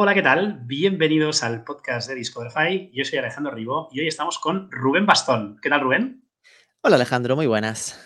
[0.00, 0.60] Hola, ¿qué tal?
[0.62, 2.88] Bienvenidos al podcast de Discoverify.
[2.94, 5.58] Yo soy Alejandro Ribó y hoy estamos con Rubén Bastón.
[5.60, 6.22] ¿Qué tal, Rubén?
[6.82, 8.00] Hola, Alejandro, muy buenas.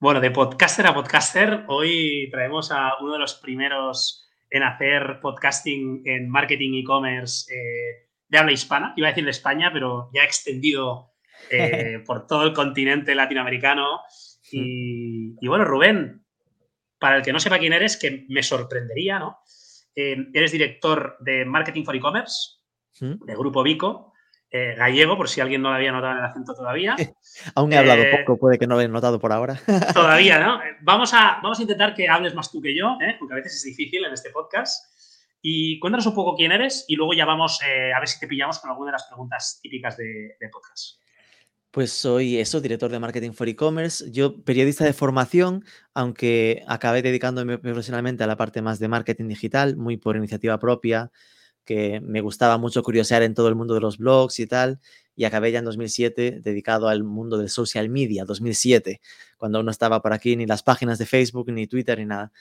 [0.00, 6.00] Bueno, de podcaster a podcaster, hoy traemos a uno de los primeros en hacer podcasting
[6.06, 8.94] en marketing e-commerce eh, de habla hispana.
[8.96, 11.12] Iba a decir de España, pero ya extendido
[11.50, 14.00] eh, por todo el continente latinoamericano.
[14.50, 16.24] Y, y, bueno, Rubén,
[16.98, 19.40] para el que no sepa quién eres, que me sorprendería, ¿no?
[19.96, 22.58] Eh, eres director de Marketing for E-Commerce,
[23.00, 23.24] ¿Mm?
[23.24, 24.12] de Grupo Vico,
[24.50, 26.94] eh, gallego, por si alguien no lo había notado en el acento todavía.
[27.54, 29.58] Aún he hablado eh, poco, puede que no lo haya notado por ahora.
[29.94, 30.60] todavía, ¿no?
[30.82, 33.64] Vamos a, vamos a intentar que hables más tú que yo, porque a veces es
[33.64, 34.94] difícil en este podcast.
[35.40, 38.58] Y cuéntanos un poco quién eres y luego ya vamos a ver si te pillamos
[38.58, 40.98] con alguna de las preguntas típicas de, de podcast.
[41.70, 44.10] Pues soy eso, director de marketing for e-commerce.
[44.10, 49.76] Yo, periodista de formación, aunque acabé dedicándome profesionalmente a la parte más de marketing digital,
[49.76, 51.10] muy por iniciativa propia,
[51.66, 54.80] que me gustaba mucho curiosear en todo el mundo de los blogs y tal.
[55.14, 59.00] Y acabé ya en 2007 dedicado al mundo del social media, 2007,
[59.36, 62.32] cuando no estaba por aquí ni las páginas de Facebook, ni Twitter, ni nada.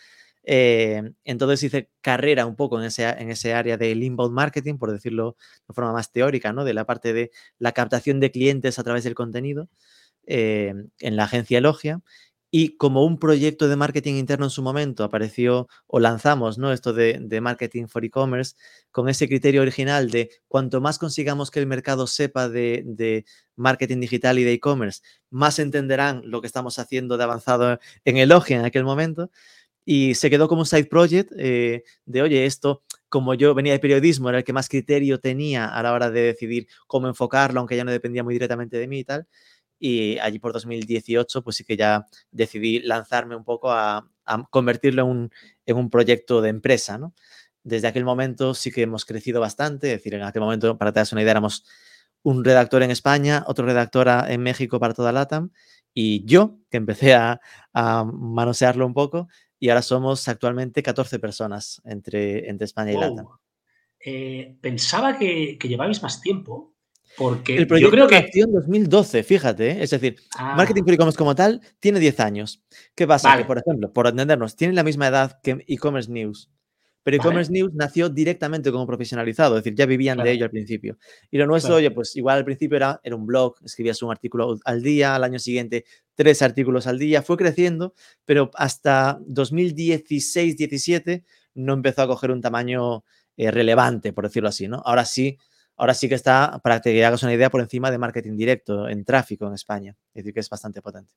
[0.48, 4.92] Eh, entonces hice carrera un poco en ese, en ese área del inbound marketing, por
[4.92, 6.64] decirlo de forma más teórica, ¿no?
[6.64, 9.70] De la parte de la captación de clientes a través del contenido
[10.28, 12.02] eh, en la agencia Elogia.
[12.52, 16.72] Y como un proyecto de marketing interno en su momento apareció o lanzamos ¿no?
[16.72, 18.56] esto de, marketing for e-commerce
[18.92, 23.26] con ese criterio original de cuanto más consigamos que el mercado sepa de, de
[23.58, 28.58] marketing digital y de e-commerce, más entenderán lo que estamos haciendo de avanzado en Elogia
[28.58, 29.32] en aquel momento
[29.86, 33.80] y se quedó como un side project eh, de, oye, esto, como yo venía de
[33.80, 37.78] periodismo, era el que más criterio tenía a la hora de decidir cómo enfocarlo, aunque
[37.78, 39.28] ya no dependía muy directamente de mí y tal.
[39.80, 44.10] Y allí por 2018, pues sí que ya decidí lanzarme un poco a,
[44.50, 45.32] convertirlo en un,
[45.68, 47.14] en un, proyecto de empresa, ¿no?
[47.64, 50.96] Desde aquel momento sí que hemos crecido bastante, es decir, en aquel momento, para que
[50.96, 51.64] te das una idea, éramos
[52.24, 55.52] un redactor en España, otro redactor en México para toda LATAM,
[55.94, 57.40] y yo, que empecé a,
[57.74, 59.28] a manosearlo un poco,
[59.60, 63.28] y ahora somos actualmente 14 personas entre, entre España y LATAM.
[64.00, 66.76] Eh, pensaba que, que, llevabais más tiempo,
[67.18, 68.30] porque el proyecto yo creo que...
[68.40, 69.84] en 2012, fíjate, ¿eh?
[69.84, 70.56] es decir, ah.
[70.56, 72.64] Marketing for E-Commerce como tal tiene 10 años.
[72.94, 73.36] ¿Qué pasa?
[73.38, 76.52] Que, por ejemplo, por entendernos, tiene la misma edad que E-Commerce News.
[77.06, 80.98] Pero e-commerce news nació directamente como profesionalizado, es decir, ya vivían de ello al principio.
[81.30, 84.58] Y lo nuestro, oye, pues igual al principio era, era un blog, escribías un artículo
[84.66, 87.94] al día, al año siguiente tres artículos al día, fue creciendo,
[88.26, 91.24] pero hasta 2016-17
[91.54, 93.04] no empezó a coger un tamaño
[93.38, 94.82] eh, relevante, por decirlo así, ¿no?
[94.84, 95.38] Ahora sí,
[95.76, 99.06] ahora sí que está, para que hagas una idea, por encima de marketing directo en
[99.06, 99.96] tráfico en España.
[100.14, 101.14] Es decir, que es bastante potente.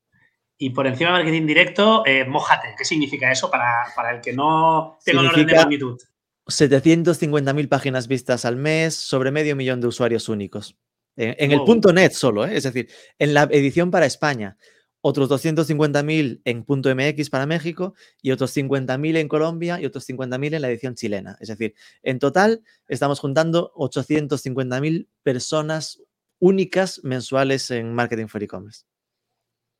[0.59, 2.75] Y por encima de marketing directo, eh, mojate.
[2.77, 5.99] ¿Qué significa eso para, para el que no tenga un orden de magnitud?
[6.47, 10.77] 750.000 páginas vistas al mes, sobre medio millón de usuarios únicos.
[11.21, 12.57] En, el punto net solo, ¿eh?
[12.57, 12.89] es decir,
[13.19, 14.57] en la edición para España,
[15.01, 20.55] otros 250.000 en punto MX para México y otros 50.000 en Colombia y otros 50.000
[20.55, 21.37] en la edición chilena.
[21.41, 26.01] Es decir, en total estamos juntando 850.000 personas
[26.39, 28.85] únicas mensuales en Marketing for E-Commerce.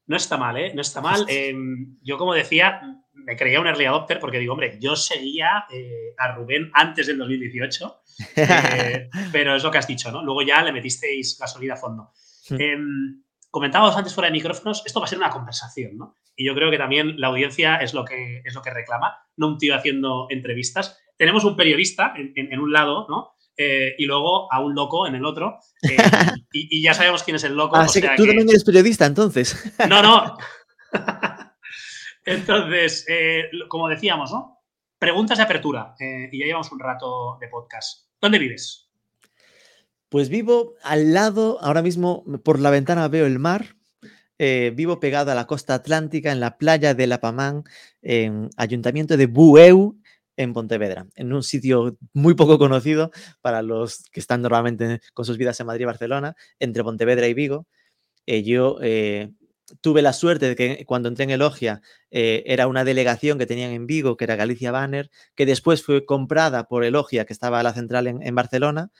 [0.08, 0.72] No está mal, ¿eh?
[0.74, 1.26] No está mal.
[1.28, 2.80] Em, yo, como decía,
[3.12, 7.19] me creía un early adopter porque digo, hombre, yo seguía eh, a Rubén antes del
[7.19, 8.02] 2018,
[8.36, 10.24] eh, pero es lo que has dicho, ¿no?
[10.24, 12.10] Luego ya le metisteis gasolina a fondo.
[12.50, 16.14] Em, comentábamos antes fuera de micrófonos, esto va a ser una conversación, ¿no?
[16.34, 19.48] Y yo creo que también la audiencia es lo que, es lo que reclama, no
[19.48, 20.98] un tío haciendo entrevistas.
[21.18, 23.34] Tenemos un periodista en un lado, ¿no?
[23.60, 25.58] Eh, y luego a un loco en el otro.
[25.82, 25.96] Eh,
[26.52, 27.74] y, ya sabemos quién es el loco.
[27.74, 29.74] Así que tú también eres periodista, entonces.
[29.88, 30.36] No, no.
[32.24, 34.62] entonces, eh, como decíamos, ¿no?
[34.97, 35.94] Preguntas de apertura.
[35.98, 38.06] y ya llevamos un rato de podcast.
[38.20, 38.88] ¿Dónde vives?
[40.08, 43.74] Pues vivo al lado, ahora mismo por la ventana veo el mar.
[44.38, 47.65] vivo pegado a la costa atlántica, en la playa de Lapamán,
[48.03, 49.98] en Ayuntamiento de Bueu,
[50.38, 53.10] en Pontevedra, en un sitio muy poco conocido
[53.42, 57.34] para los que están normalmente con sus vidas en Madrid y Barcelona, entre Pontevedra y
[57.34, 57.66] Vigo.
[58.24, 59.32] Eh, yo eh,
[59.80, 63.72] tuve la suerte de que cuando entré en Elogia eh, era una delegación que tenían
[63.72, 67.62] en Vigo, que era Galicia Banner, que después fue comprada por Elogia, que estaba a
[67.64, 68.90] la central en, Barcelona,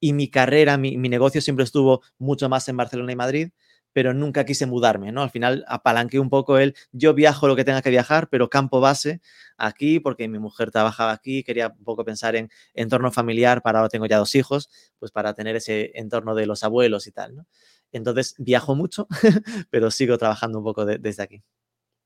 [0.00, 3.50] y mi carrera, mi, mi negocio siempre estuvo mucho más en Barcelona y Madrid
[3.98, 5.22] pero nunca quise mudarme, ¿no?
[5.22, 8.78] Al final apalanqué un poco el, yo viajo lo que tenga que viajar, pero campo
[8.78, 9.20] base
[9.56, 13.88] aquí, porque mi mujer trabajaba aquí, quería un poco pensar en entorno familiar, para ahora
[13.88, 17.46] tengo ya dos hijos, pues para tener ese entorno de los abuelos y tal, ¿no?
[17.90, 19.08] Entonces viajo mucho,
[19.70, 21.42] pero sigo trabajando un poco desde aquí.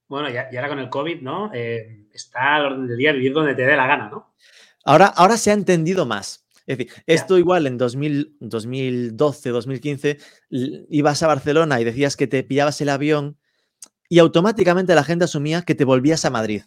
[0.08, 1.50] Bueno, y, ahora con el COVID, ¿no?
[1.52, 4.34] Eh, está al orden del día vivir donde te dé la gana, ¿no?
[4.86, 6.41] Ahora, ahora se ha entendido más.
[6.66, 10.18] Es decir, esto igual en 2012, 2015,
[10.90, 13.38] ibas a Barcelona y decías que te pillabas el avión
[14.08, 16.62] y automáticamente la gente asumía que te volvías a Madrid.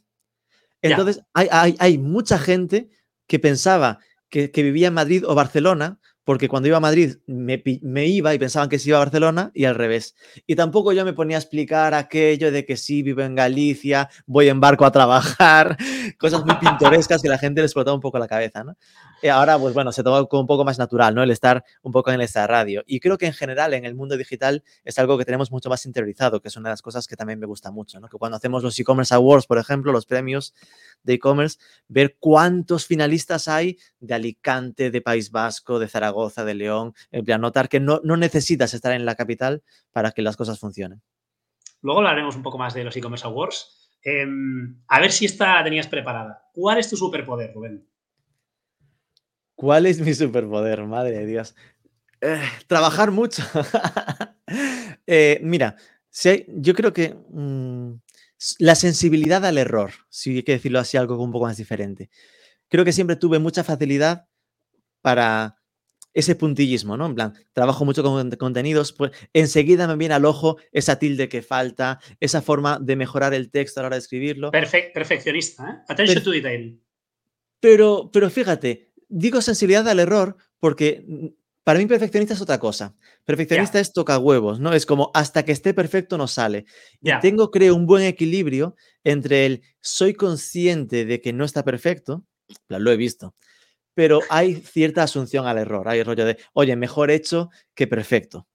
[0.81, 2.89] Entonces, hay, hay, mucha gente
[3.27, 3.99] que pensaba
[4.29, 8.39] que, que, vivía en Madrid o Barcelona porque cuando iba a Madrid me, iba y
[8.39, 10.15] pensaban que se iba a Barcelona y al revés.
[10.47, 14.49] Y tampoco yo me ponía a explicar aquello de que sí, vivo en Galicia, voy
[14.49, 15.77] en barco a trabajar,
[16.17, 18.75] cosas muy pintorescas que la gente le explotaba un poco la cabeza, ¿no?
[19.21, 21.23] Y ahora, pues bueno, se toma un poco más natural, ¿no?
[21.23, 22.83] El estar un poco en esta radio.
[22.85, 25.85] Y creo que en general en el mundo digital es algo que tenemos mucho más
[25.85, 28.07] interiorizado, que es una de las cosas que también me gusta mucho, ¿no?
[28.07, 30.53] Que cuando hacemos los e-commerce awards, por ejemplo, los premios
[31.03, 31.57] de e-commerce,
[31.87, 37.41] ver cuántos finalistas hay de Alicante, de País Vasco, de Zaragoza, de León, en plan,
[37.41, 41.01] notar que no, necesitas estar en la capital para que las cosas funcionen.
[41.81, 43.91] Luego hablaremos un poco más de los e-commerce awards.
[44.03, 46.49] Em, a ver si esta tenías preparada.
[46.53, 47.87] ¿Cuál es tu superpoder, Rubén?
[49.65, 50.83] ¿Cuál es mi superpoder?
[50.83, 51.55] Madre de Dios.
[52.21, 53.41] Eh, trabajar mucho.
[55.07, 55.75] Eh, mira,
[56.09, 57.93] si yo creo que mm,
[58.57, 62.09] la sensibilidad al error, si hay que decirlo así, algo un poco más diferente.
[62.69, 64.27] Creo que siempre tuve mucha facilidad
[65.01, 65.57] para
[66.13, 67.05] ese puntillismo, ¿no?
[67.05, 71.43] En plan, trabajo mucho con contenidos, pues enseguida me viene al ojo esa tilde que
[71.43, 74.51] falta, esa forma de mejorar el texto a la hora de escribirlo.
[74.51, 75.83] perfeccionista, ¿eh?
[75.87, 76.81] Attention to detail.
[77.59, 81.27] Pero, pero fíjate, digo sensibilidad al error porque mm,
[81.63, 82.95] para mí perfeccionista es otra cosa.
[83.23, 84.73] Perfeccionista es toca huevos, ¿no?
[84.73, 86.65] Es como hasta que esté perfecto no sale.
[87.01, 92.23] Y tengo, creo, un buen equilibrio entre el soy consciente de que no está perfecto,
[92.67, 93.33] lo he visto,
[93.95, 95.87] pero hay cierta asunción al error.
[95.89, 98.47] Hay el rollo de, oye, mejor hecho que perfecto.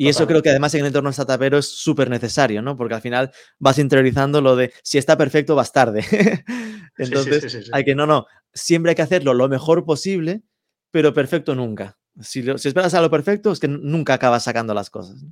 [0.00, 2.76] Y eso creo que además en el entorno startupero es súper necesario, ¿no?
[2.76, 6.04] Porque al final vas interiorizando lo de si está perfecto, vas tarde.
[6.96, 8.24] Entonces, hay que, no, no,
[8.54, 10.44] siempre hay que hacerlo lo mejor posible,
[10.92, 11.98] pero perfecto nunca.
[12.20, 15.24] Si, si esperas a lo perfecto, es que nunca acabas sacando las cosas.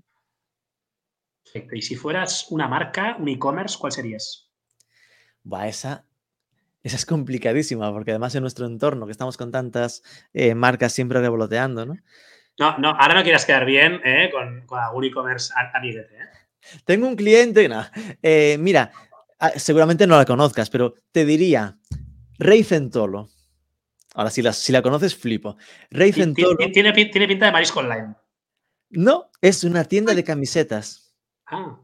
[1.45, 1.77] Perfecto.
[1.77, 4.51] Y si fueras una marca, un e-commerce, ¿cuál serías?
[5.47, 6.05] Va, esa
[6.83, 11.21] esa es complicadísima, porque además en nuestro entorno, que estamos con tantas eh, marcas siempre
[11.21, 11.97] revoloteando, ¿no?
[12.59, 14.31] No, no, ahora no quieras quedar bien ¿eh?
[14.33, 16.15] con, algún e-commerce amiguete.
[16.15, 16.79] ¿eh?
[16.85, 17.85] Tengo un cliente, no.
[18.23, 18.91] Eh, mira,
[19.39, 21.79] ah, seguramente no la conozcas, pero te diría
[22.39, 23.29] Rey Centolo.
[24.15, 25.57] Ahora, si la, si la conoces, flipo.
[25.91, 26.57] Rey Centolo.
[26.57, 28.15] Tiene, tiene pinta de marisco online.
[28.89, 31.15] No, es una tienda de camisetas.
[31.47, 31.79] Ah.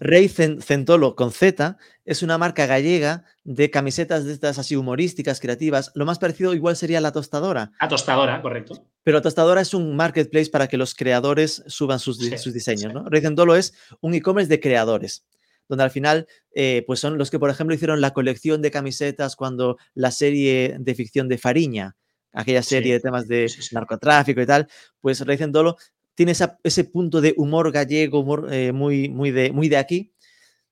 [0.00, 5.92] Rey Centolo con Z es una marca gallega de camisetas de estas así humorísticas, creativas.
[5.94, 7.72] Lo más parecido igual sería la tostadora.
[7.80, 8.84] La tostadora, correcto.
[9.02, 13.04] Pero la tostadora es un marketplace para que los creadores suban sus, diseños, ¿no?
[13.08, 15.24] Rey Centolo es un e-commerce de creadores
[15.68, 19.36] donde al final eh, pues son los que, por ejemplo, hicieron la colección de camisetas
[19.36, 21.94] cuando la serie de ficción de Fariña,
[22.32, 24.68] aquella serie de temas de narcotráfico y tal,
[25.00, 25.76] pues Rey Centolo
[26.18, 30.12] tiene ese punto de humor gallego, humor eh, muy, muy, de, muy de aquí,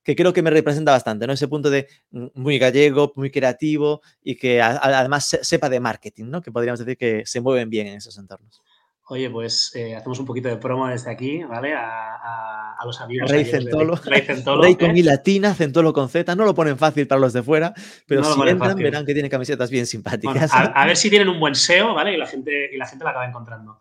[0.02, 1.34] que creo que me representa bastante, ¿no?
[1.34, 6.42] Ese punto de mm, muy gallego, muy creativo y que además sepa de marketing, ¿no?
[6.42, 8.60] Que podríamos decir que se mueven bien en esos entornos.
[9.08, 11.74] Oye, pues eh, hacemos un poquito de promo desde aquí, ¿vale?
[11.76, 13.30] A, los amigos.
[13.30, 13.96] Rey Centolo.
[14.04, 14.62] Rey Centolo.
[14.62, 15.02] Rey con ¿eh?
[15.02, 16.34] latina, Centolo con Z.
[16.34, 17.72] No lo ponen fácil para los de fuera,
[18.06, 20.50] pero si entran verán que tienen camisetas bien simpáticas.
[20.52, 22.14] a, ver si tienen un buen SEO, ¿vale?
[22.14, 23.78] Y la gente, y la, gente la acaba encontrando.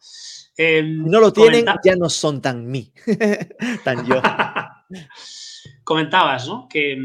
[0.57, 2.93] Em, no lo tienen, ya no son tan mí,
[3.83, 4.21] tan yo.
[5.83, 6.67] Comentabas, ¿no?
[6.69, 6.97] Que,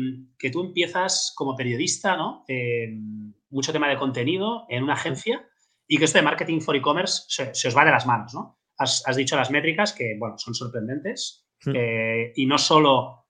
[0.52, 2.44] tú empiezas como periodista, ¿no?
[2.48, 5.50] Em, mucho tema de contenido en una agencia
[5.90, 8.61] y que esto de marketing for e-commerce se, os va de las manos, ¿no?
[8.78, 11.73] Has, dicho las métricas que, bueno, son sorprendentes hmm.
[11.75, 13.26] eh, y no solo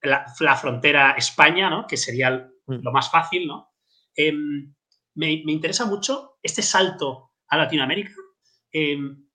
[0.00, 1.86] la, frontera España, ¿no?
[1.86, 2.82] Que sería hmm.
[2.82, 3.74] lo más fácil, ¿no?
[4.14, 4.74] Em,
[5.14, 8.14] me, me, interesa mucho este salto a Latinoamérica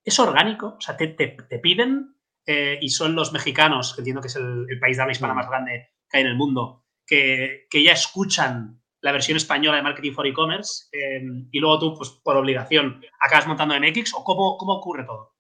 [0.09, 1.07] es orgánico, o sea, te,
[1.61, 5.33] piden eh, y son los mexicanos, que entiendo que es el, país de habla hispana
[5.33, 5.37] mm.
[5.37, 10.13] más grande que hay en el mundo, que, ya escuchan la versión española de Marketing
[10.13, 14.73] for E-Commerce em, y luego tú, pues por obligación, acabas montando MX o cómo, cómo
[14.73, 15.33] ocurre todo?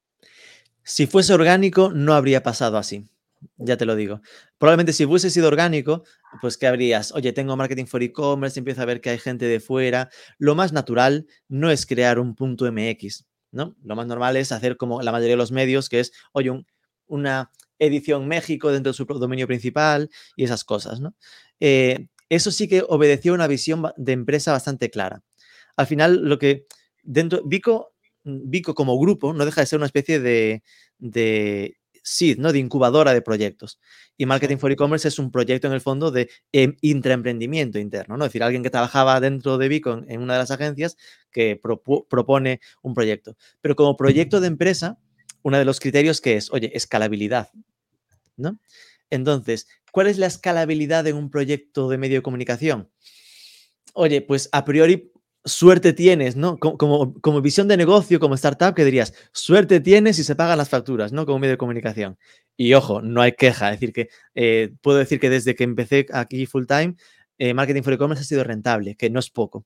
[0.83, 3.05] Si fuese orgánico, no habría pasado así.
[3.57, 4.21] Ya te lo digo.
[4.57, 6.03] Probablemente si hubiese sido orgánico,
[6.41, 7.13] pues ¿qué habrías?
[7.13, 10.09] Oye, tengo marketing for e-commerce, empiezo a ver que hay gente de fuera.
[10.37, 13.25] Lo más natural no es crear un punto MX.
[13.51, 13.75] ¿no?
[13.83, 16.51] Lo más normal es hacer como la mayoría de los medios, que es, oye,
[17.07, 21.15] una edición México dentro de su dominio principal y esas cosas, ¿no?
[21.59, 25.23] Eh, eso sí que obedeció una visión de empresa bastante clara.
[25.75, 26.65] Al final, lo que
[27.03, 27.93] dentro, Vico,
[28.23, 30.63] Vico como grupo no deja de ser una especie de,
[32.03, 32.51] seed, ¿no?
[32.51, 33.79] De incubadora de proyectos.
[34.17, 38.25] Y Marketing for E-Commerce es un proyecto en el fondo de em, intraemprendimiento interno, ¿no?
[38.25, 40.97] Es decir, alguien que trabajaba dentro de Beacon en una de las agencias
[41.31, 41.59] que
[42.09, 43.37] propone un proyecto.
[43.61, 44.99] Pero como proyecto de empresa,
[45.43, 47.49] uno de los criterios que es, oye, escalabilidad,
[48.37, 48.59] ¿no?
[49.09, 52.89] Entonces, ¿cuál es la escalabilidad en un proyecto de medio de comunicación?
[53.93, 55.11] Oye, pues a priori
[55.45, 56.57] suerte tienes, ¿no?
[56.57, 60.69] Como, como, visión de negocio, como startup, que dirías, suerte tienes si se pagan las
[60.69, 61.25] facturas, ¿no?
[61.25, 62.17] Como medio de comunicación.
[62.57, 66.05] Y ojo, no hay queja, es decir, que eh, puedo decir que desde que empecé
[66.11, 66.95] aquí full time,
[67.37, 69.65] eh, Marketing for E-Commerce ha sido rentable, que no es poco.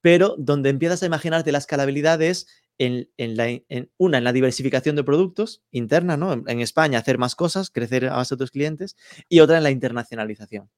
[0.00, 2.46] Pero donde empiezas a imaginarte la escalabilidad es
[2.78, 3.60] en, la,
[3.96, 6.32] una, en la diversificación de productos interna, ¿no?
[6.32, 8.96] En, España, hacer más cosas, crecer a base de otros clientes,
[9.28, 10.70] y otra en la internacionalización.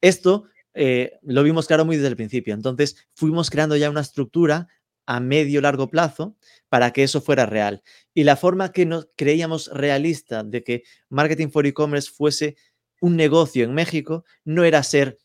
[0.00, 0.44] Esto
[0.74, 2.54] eh, lo vimos claro muy desde el principio.
[2.54, 4.68] Entonces, fuimos creando ya una estructura
[5.06, 6.36] a medio largo plazo
[6.68, 7.82] para que eso fuera real.
[8.14, 12.56] Y la forma que nos creíamos realista de que Marketing for E-Commerce fuese
[13.00, 15.18] un negocio en México no era ser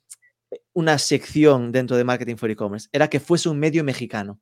[0.73, 4.39] una sección dentro de Marketing for E-Commerce, era que fuese un medio mexicano.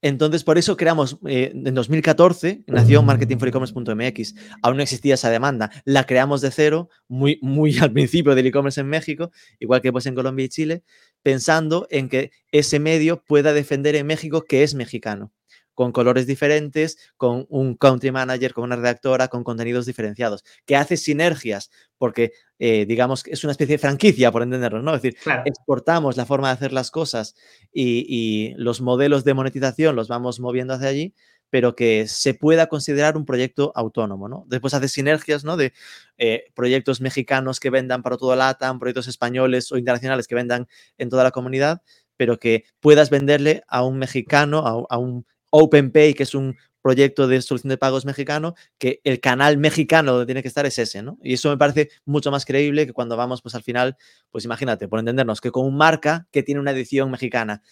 [0.00, 4.34] Entonces, por eso creamos, eh, en 2014 nació marketingforecommerce.mx.
[4.62, 5.70] Aún no existía esa demanda.
[5.84, 10.06] La creamos de cero, muy, muy al principio del e-commerce en México, igual que pues
[10.06, 10.82] en Colombia y Chile,
[11.22, 15.32] pensando en que ese medio pueda defender en México que es mexicano
[15.78, 20.96] con colores diferentes, con un country manager, con una redactora, con contenidos diferenciados, que hace
[20.96, 24.92] sinergias, porque eh, digamos que es una especie de franquicia, por entenderlo, ¿no?
[24.96, 27.36] Es decir, exportamos la forma de hacer las cosas
[27.72, 31.14] y, los modelos de monetización los vamos moviendo hacia allí,
[31.48, 34.46] pero que se pueda considerar un proyecto autónomo, ¿no?
[34.48, 35.56] Después hace sinergias, ¿no?
[35.56, 35.74] De
[36.16, 40.66] eh, proyectos mexicanos que vendan para toda LATAM, proyectos españoles o internacionales que vendan
[40.96, 41.82] en toda la comunidad,
[42.16, 47.42] pero que puedas venderle a un mexicano, a un OpenPay, que es un proyecto de
[47.42, 51.18] solución de pagos mexicano, que el canal mexicano donde tiene que estar es ese, ¿no?
[51.22, 53.96] Y eso me parece mucho más creíble que cuando vamos, pues al final,
[54.30, 57.62] pues imagínate, por entendernos, que con un marca que tiene una edición mexicana.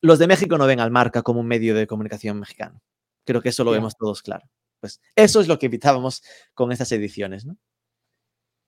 [0.00, 2.80] Los de México no ven al marca como un medio de comunicación mexicano.
[3.24, 4.48] Creo que eso lo vemos todos claro.
[4.80, 6.22] Pues eso es lo que evitábamos
[6.54, 7.56] con estas ediciones, ¿no?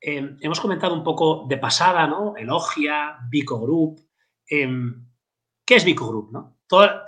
[0.00, 2.36] Em, hemos comentado un poco de pasada, ¿no?
[2.36, 4.00] Elogia, Vico Group.
[4.46, 5.06] Em,
[5.64, 6.58] ¿Qué es Vico Group, no?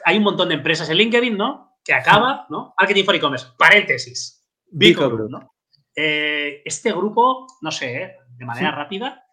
[0.05, 1.79] Hay un montón de empresas en LinkedIn, ¿no?
[1.85, 2.75] Que acaba, ¿no?
[2.79, 4.45] Marketing for e-commerce, paréntesis.
[4.67, 5.55] Bico Group, ¿no?
[5.95, 8.17] Eh, este grupo, no sé, ¿eh?
[8.37, 9.25] de manera rápida,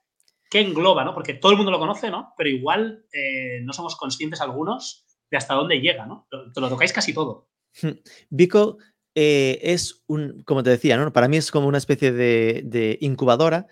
[0.50, 1.14] ¿qué engloba, ¿no?
[1.14, 2.34] Porque todo el mundo lo conoce, ¿no?
[2.38, 6.28] Pero igual eh, no somos conscientes algunos de hasta dónde llega, ¿no?
[6.30, 7.50] Te lo tocáis casi todo.
[8.30, 8.78] Vico
[9.14, 11.12] es un, como te decía, ¿no?
[11.12, 13.68] Para mí es como una especie de, de incubadora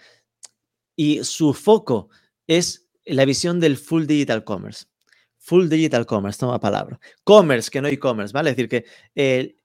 [0.98, 2.10] y su foco
[2.48, 4.86] es la visión del full digital commerce.
[5.40, 7.00] Full digital commerce, toma palabra.
[7.24, 8.52] Commerce, que no e-commerce, ¿vale?
[8.52, 9.56] Es decir, que eh,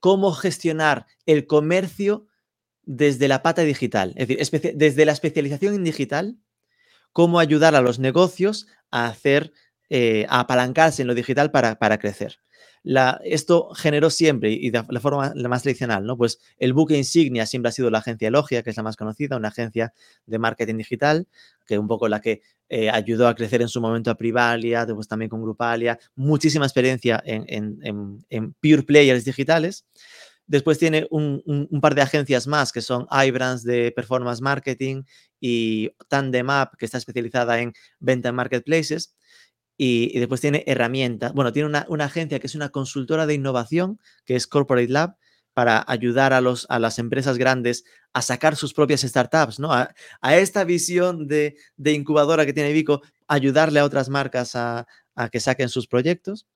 [0.00, 2.26] cómo gestionar el comercio
[2.82, 6.38] desde la pata digital, es decir, desde la especialización en digital,
[7.12, 9.52] cómo ayudar a los negocios a hacer,
[9.90, 12.38] eh, a apalancarse en lo digital para, para crecer
[13.24, 16.16] esto generó siempre, y de la forma la más tradicional, ¿no?
[16.16, 19.36] Pues el buque insignia siempre ha sido la agencia Elogia, que es la más conocida,
[19.36, 19.92] una agencia
[20.26, 21.26] de marketing digital,
[21.66, 25.08] que un poco la que eh, ayudó a crecer en su momento a Privalia, después
[25.08, 27.78] también con Grupalia, muchísima experiencia en,
[28.28, 29.86] en, pure players digitales.
[30.46, 35.02] Después tiene un, un, par de agencias más que son iBrands de performance marketing
[35.40, 39.16] y Tandem App, que está especializada en venta en marketplaces.
[39.76, 41.32] Y, después tiene herramientas.
[41.34, 45.16] Bueno, tiene una, agencia que es una consultora de innovación, que es Corporate Lab,
[45.56, 49.72] para ayudar a, los, a las empresas grandes a sacar sus propias startups, ¿no?
[49.72, 49.88] A,
[50.36, 54.86] esta visión de, incubadora que tiene Vico, ayudarle a otras marcas a,
[55.32, 56.46] que saquen sus proyectos.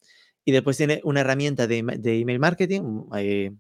[0.44, 3.52] Y después tiene una herramienta de, email marketing, eh,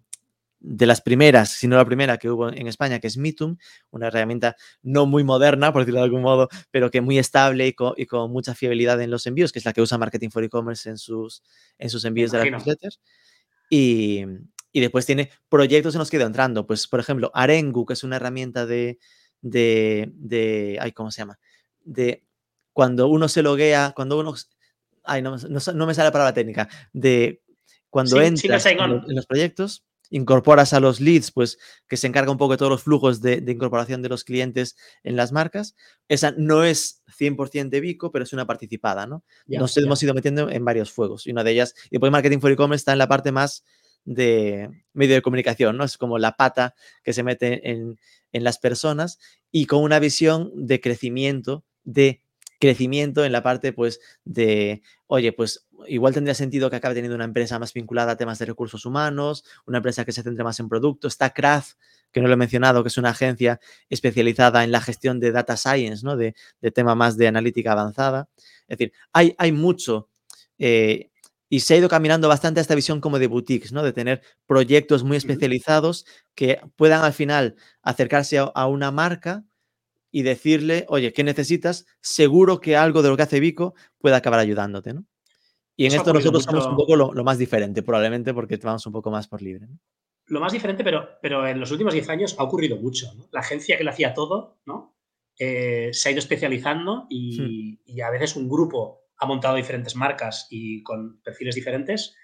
[0.58, 3.56] de las primeras, si no la primera que hubo en España, que es Mitum,
[3.92, 7.72] una herramienta no muy moderna, por decirlo de algún modo, pero que muy estable y
[7.72, 10.98] con, mucha fiabilidad en los envíos, que es la que usa Marketing for E-Commerce en
[10.98, 11.42] sus,
[11.78, 13.00] en sus envíos de las newsletters.
[13.70, 14.26] Y,
[14.72, 16.66] y, después tiene proyectos en los que ha ido entrando.
[16.66, 18.98] Pues, por ejemplo, Arengu, que es una herramienta de,
[19.40, 21.38] de, de ay, ¿cómo se llama?
[21.82, 22.24] De
[22.72, 24.34] cuando uno se loguea, cuando uno,
[25.04, 27.42] ay, no, no, me sale la palabra técnica, de
[27.88, 31.58] cuando entra en los proyectos, incorporas a los leads, pues
[31.88, 35.16] que se encarga un poco de todos los flujos de, incorporación de los clientes en
[35.16, 35.76] las marcas.
[36.08, 39.24] Esa no es 100% de Vico, pero es una participada, ¿no?
[39.46, 42.50] Nos hemos ido metiendo en varios fuegos y una de ellas, y después Marketing for
[42.50, 43.64] E-Commerce está en la parte más
[44.04, 45.84] de medio de comunicación, ¿no?
[45.84, 47.98] Es como la pata que se mete en,
[48.32, 49.18] en las personas
[49.50, 52.22] y con una visión de crecimiento, de
[52.60, 57.24] crecimiento en la parte, pues, de, oye, pues igual tendría sentido que acabe teniendo una
[57.24, 60.68] empresa más vinculada a temas de recursos humanos, una empresa que se centre más en
[60.68, 61.14] productos.
[61.14, 61.78] Está Craft,
[62.12, 65.56] que no lo he mencionado, que es una agencia especializada en la gestión de data
[65.56, 66.16] science, ¿no?
[66.16, 66.34] de,
[66.74, 68.28] tema más de analítica avanzada.
[68.68, 70.08] Es decir, hay, hay mucho
[70.58, 71.09] eh,
[71.52, 73.82] y se ha ido caminando bastante a esta visión como de boutiques, ¿no?
[73.82, 79.44] de tener proyectos muy especializados que puedan al final acercarse a, una marca
[80.12, 81.86] y decirle, oye, ¿qué necesitas?
[82.00, 84.94] Seguro que algo de lo que hace Vico puede acabar ayudándote.
[84.94, 85.04] ¿no?
[85.76, 89.10] Y en esto nosotros somos un poco lo, más diferente, probablemente porque vamos un poco
[89.10, 89.66] más por libre.
[90.26, 93.12] Lo más diferente, pero, pero en los últimos 10 años ha ocurrido mucho.
[93.32, 94.94] La agencia que lo hacía todo ¿no?
[95.36, 97.08] Eh, se ha ido especializando hmm.
[97.08, 102.14] y, a veces un grupo ha montado diferentes marcas y con perfiles diferentes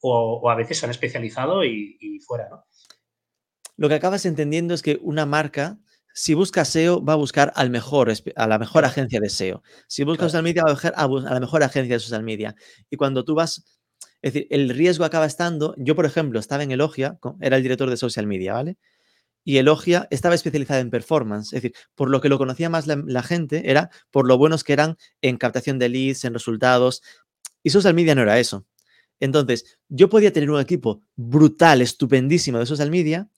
[0.00, 2.48] o, a veces se han especializado y, fuera.
[2.50, 2.64] ¿no?
[3.76, 5.78] Lo que acabas entendiendo es que una marca
[6.18, 9.62] si busca SEO, va a buscar al mejor, a la mejor agencia de SEO.
[9.86, 12.56] Si busca social media, va a buscar a, la mejor agencia de social media.
[12.88, 13.62] Y cuando tú vas,
[14.22, 17.90] es decir, el riesgo acaba estando, yo por ejemplo estaba en Elogia, era el director
[17.90, 18.78] de social media, ¿vale?
[19.48, 23.22] Y Elogia estaba especializada en performance, es decir, por lo que lo conocía más la,
[23.22, 27.00] gente era por lo buenos que eran en captación de leads, en resultados.
[27.62, 28.66] Y social media no era eso.
[29.20, 33.28] Entonces, yo podía tener un equipo brutal, estupendísimo de social media,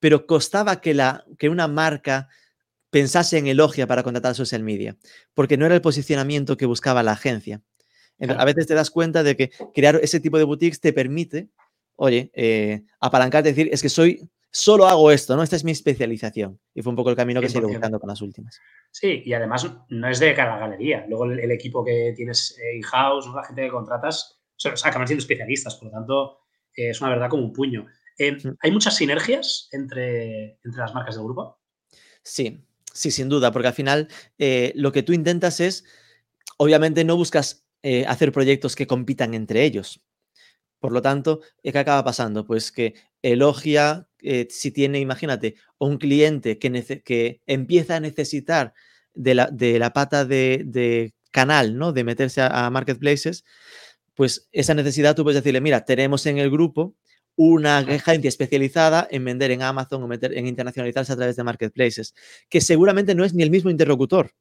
[0.00, 2.28] pero costaba que, la, que una marca
[2.88, 4.96] pensase en Elogia para contratar social media,
[5.34, 7.60] porque no era el posicionamiento que buscaba la agencia.
[8.20, 11.50] A veces te das cuenta de que crear ese tipo de boutiques te permite,
[11.94, 15.42] oye, eh, apalancarte, decir, es que soy, solo hago esto, ¿no?
[15.42, 16.58] Esta es mi especialización.
[16.74, 18.60] Y fue un poco el camino que se ha ido buscando con las últimas.
[18.90, 21.04] Sí, y además no es de cada galería.
[21.08, 25.22] Luego el, equipo que tienes eh, in-house, la gente que contratas, o sea, acaban siendo
[25.22, 26.38] especialistas, por lo tanto,
[26.74, 27.86] eh, es una verdad como un puño.
[28.18, 28.56] Eh, mm.
[28.60, 31.60] ¿Hay muchas sinergias entre, entre las marcas del grupo?
[32.22, 35.84] Sí, sí, sin duda, porque al final eh, lo que tú intentas es,
[36.56, 37.64] obviamente no buscas
[38.06, 40.04] hacer proyectos que compitan entre ellos.
[40.80, 42.46] Por lo tanto, ¿qué acaba pasando?
[42.46, 44.08] Pues que Elogia,
[44.48, 48.74] si tiene, imagínate, un cliente que, que, empieza a necesitar
[49.14, 51.92] de la, de la pata de, canal, ¿no?
[51.92, 53.44] De meterse a, a marketplaces,
[54.14, 56.96] pues esa necesidad tú puedes decirle, mira, tenemos en el grupo
[57.38, 62.12] una agencia especializada en vender en Amazon o meter, en internacionalizarse a través de marketplaces,
[62.48, 64.32] que seguramente no es ni el mismo interlocutor.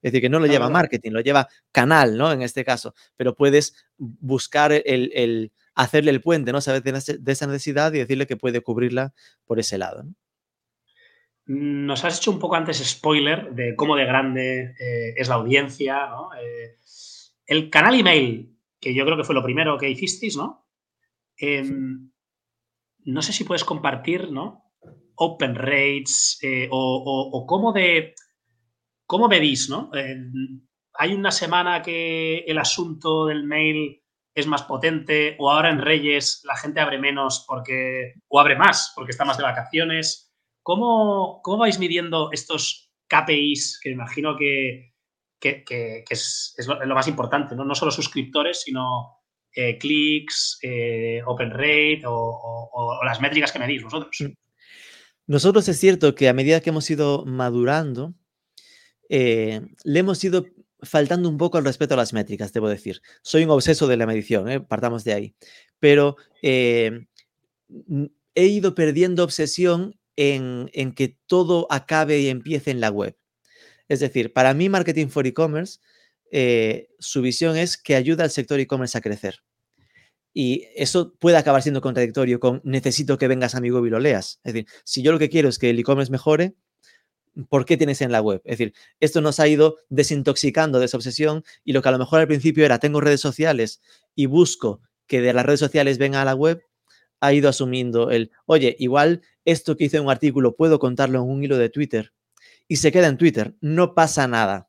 [0.00, 2.30] Es decir, que no lo lleva marketing, lo lleva canal, ¿no?
[2.30, 6.60] En este caso, pero puedes buscar el, hacerle el puente, ¿no?
[6.60, 9.12] Saber de esa necesidad y decirle que puede cubrirla
[9.44, 10.04] por ese lado.
[11.44, 16.08] Nos has hecho un poco antes spoiler de cómo de grande eh, es la audiencia,
[16.08, 16.30] ¿no?
[16.34, 16.78] Eh,
[17.46, 20.66] el canal email, que yo creo que fue lo primero que hicisteis, ¿no?
[21.36, 22.10] Em,
[23.04, 24.72] no sé si puedes compartir, ¿no?
[25.14, 28.14] Open rates eh, o, cómo de
[29.06, 29.90] cómo medís, ¿no?
[30.98, 34.02] hay una semana que el asunto del mail
[34.36, 38.92] es más potente o ahora en Reyes la gente abre menos porque o abre más
[38.94, 40.30] porque está más de vacaciones.
[40.62, 44.92] ¿Cómo, cómo vais midiendo estos KPIs que me imagino que,
[45.40, 47.64] es, lo, más importante, ¿no?
[47.64, 49.22] no solo suscriptores, sino
[49.54, 54.24] eh, clics, eh, open rate o, las métricas que medís vosotros.
[55.26, 58.14] Nosotros es cierto que a medida que hemos ido madurando,
[59.08, 60.44] eh, le hemos ido
[60.86, 63.02] faltando un poco al respeto a las métricas, debo decir.
[63.22, 65.34] Soy un obseso de la medición, partamos de ahí.
[65.78, 67.06] Pero he
[68.34, 73.16] ido perdiendo obsesión en, en, que todo acabe y empiece en la web.
[73.88, 75.78] Es decir, para mí Marketing for E-Commerce
[76.30, 79.40] eh, su visión es que ayuda al sector e-commerce a crecer.
[80.32, 84.00] Y eso puede acabar siendo contradictorio con necesito que vengas a mi web y lo
[84.00, 84.40] leas.
[84.44, 86.54] Es decir, si yo lo que quiero es que el e-commerce mejore,
[87.48, 88.40] ¿por qué tienes en la web?
[88.44, 91.98] Es decir, esto nos ha ido desintoxicando de esa obsesión y lo que a lo
[91.98, 93.80] mejor al principio era tengo redes sociales
[94.14, 96.62] y busco que de las redes sociales venga a la web,
[97.20, 101.28] ha ido asumiendo el, oye, igual esto que hice en un artículo puedo contarlo en
[101.28, 102.12] un hilo de Twitter
[102.68, 104.65] y se queda en Twitter, no pasa nada.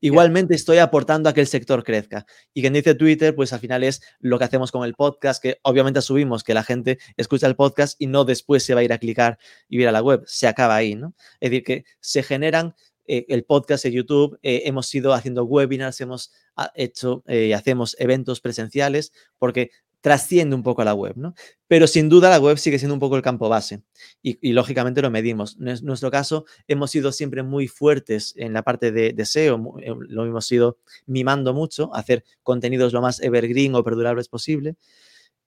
[0.00, 2.26] Igualmente estoy aportando a que el sector crezca.
[2.52, 5.58] Y quien dice Twitter, pues al final es lo que hacemos con el podcast, que
[5.62, 8.92] obviamente asumimos que la gente escucha el podcast y no después se va a ir
[8.92, 10.22] a clicar y ir a la web.
[10.26, 11.14] Se acaba ahí, ¿no?
[11.40, 12.74] Es decir, que se generan
[13.08, 17.54] eh, el podcast de YouTube, eh, hemos ido haciendo webinars, hemos ah, hecho y eh,
[17.54, 19.70] hacemos eventos presenciales, porque
[20.06, 21.34] trasciende un poco a la web, ¿no?
[21.66, 23.82] Pero sin duda la web sigue siendo un poco el campo base
[24.22, 25.56] y, lógicamente lo medimos.
[25.58, 30.24] En nuestro caso hemos sido siempre muy fuertes en la parte de, SEO, eh, lo
[30.24, 34.76] hemos ido mimando mucho, hacer contenidos lo más evergreen o perdurables posible.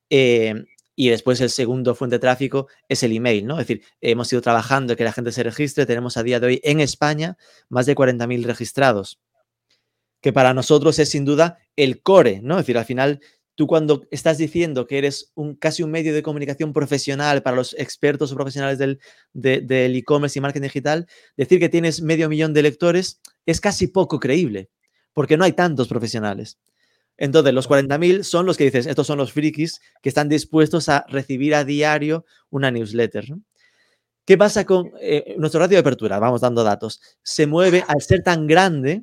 [0.10, 0.54] Eh,
[0.93, 3.62] y después el segundo fuente de tráfico es el email, ¿no?
[3.62, 5.86] Es decir, hemos ido trabajando que la gente se registre.
[5.86, 7.38] Tenemos a día de hoy en España
[7.69, 9.22] más de 40.000 registrados,
[10.19, 12.56] que para nosotros es sin duda el core, ¿no?
[12.56, 13.22] Es decir, al final
[13.60, 17.76] tú cuando estás diciendo que eres un, casi un medio de comunicación profesional para los
[17.78, 18.78] expertos o profesionales
[19.34, 24.17] del e-commerce y marketing digital, decir que tienes medio millón de lectores es casi poco
[24.17, 24.69] creíble,
[25.12, 26.58] porque no hay tantos profesionales.
[27.17, 31.04] Entonces, los 40.000 son los que dices, estos son los frikis que están dispuestos a
[31.10, 33.26] recibir a diario una newsletter.
[34.24, 36.17] ¿Qué pasa con eh, nuestro ratio de apertura?
[36.17, 37.02] Vamos dando datos.
[37.24, 39.02] Se mueve, al ser tan grande,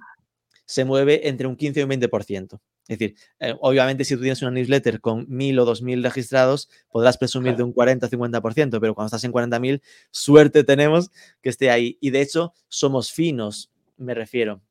[0.64, 2.59] se mueve entre un 15 y un 20%.
[2.88, 7.18] Es decir, eh, obviamente si tú tienes una newsletter con 1.000 o 2.000 registrados, podrás
[7.18, 11.11] presumir de un 40 o 50%, pero cuando estás en 40.000, suerte tenemos
[11.42, 11.99] que esté ahí.
[12.01, 14.62] Y de hecho, somos finos, me refiero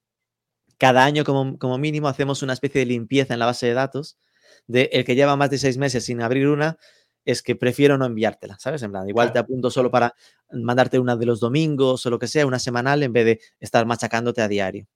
[0.77, 4.17] cada año como, mínimo hacemos una especie de limpieza en la base de datos
[4.67, 6.77] de el que lleva más de seis meses sin abrir una,
[7.23, 8.81] es que prefiero no enviártela, ¿sabes?
[8.83, 10.13] En plan, igual te apunto solo para
[10.51, 13.85] mandarte una de los domingos o lo que sea, una semanal, en vez de estar
[13.85, 14.87] machacándote a diario.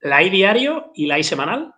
[0.00, 1.74] ¿La hay diario y la hay semanal?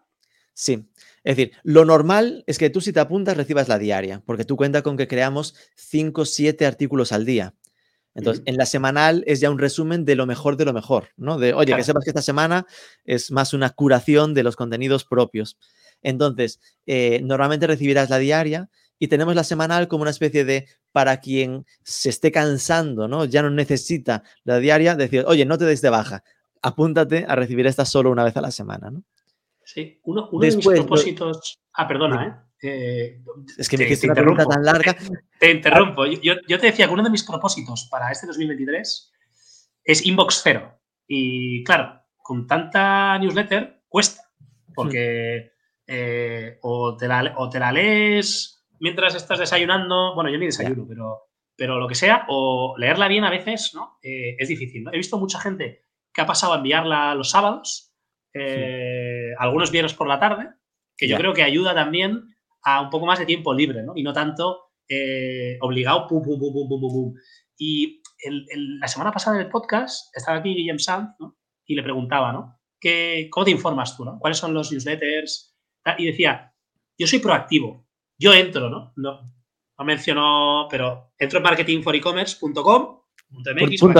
[0.58, 0.90] Sí.
[1.22, 4.56] Es decir, lo normal es que tú si te apuntas recibas la diaria, porque tú
[4.56, 7.54] cuentas con que creamos 5 o 7 artículos al día.
[8.12, 11.38] Entonces, en la semanal es ya un resumen de lo mejor de lo mejor, ¿no?
[11.38, 12.66] De, oye, que sepas que esta semana
[13.04, 15.58] es más una curación de los contenidos propios.
[16.02, 18.68] Entonces, eh, normalmente recibirás la diaria
[18.98, 23.26] y tenemos la semanal como una especie de, para quien se esté cansando, ¿no?
[23.26, 26.24] Ya no necesita la diaria, decir, oye, no te des de baja,
[26.62, 29.04] apúntate a recibir esta solo una vez a la semana, ¿no?
[29.68, 31.58] Sí, uno, de mis propósitos...
[31.74, 32.48] Ah, perdona, ¿eh?
[32.62, 33.20] Eh,
[33.58, 34.96] es que me hiciste una pregunta tan larga.
[35.38, 36.06] Te, interrumpo.
[36.06, 39.12] Yo, te decía que uno de mis propósitos para este 2023
[39.84, 40.80] es inbox cero.
[41.06, 44.22] Y claro, con tanta newsletter cuesta,
[44.74, 45.52] porque
[45.86, 51.86] eh, o, te la, lees mientras estás desayunando, bueno, yo ni desayuno, pero, pero lo
[51.86, 53.98] que sea, o leerla bien a veces, ¿no?
[54.02, 57.88] Eh, es difícil, He visto mucha gente que ha pasado a enviarla los sábados,
[59.38, 60.48] algunos viernes por la tarde,
[60.96, 63.92] que yo creo que ayuda también a un poco más de tiempo libre, ¿no?
[63.94, 67.14] Y no tanto eh, obligado, pum, pum, pum, pum, pum, pum.
[67.56, 68.02] Y
[68.80, 71.36] la semana pasada en el podcast estaba aquí Guillem Sanz, ¿no?
[71.66, 72.58] Y le preguntaba, ¿no?
[72.80, 74.18] ¿Qué, ¿Cómo te informas tú, ¿no?
[74.18, 75.56] ¿Cuáles son los newsletters?
[75.98, 76.52] Y decía,
[76.96, 77.86] yo soy proactivo,
[78.18, 78.92] yo entro, ¿no?
[78.96, 79.32] No,
[79.78, 82.98] no mencionó, pero entro en marketingforecommerce.com,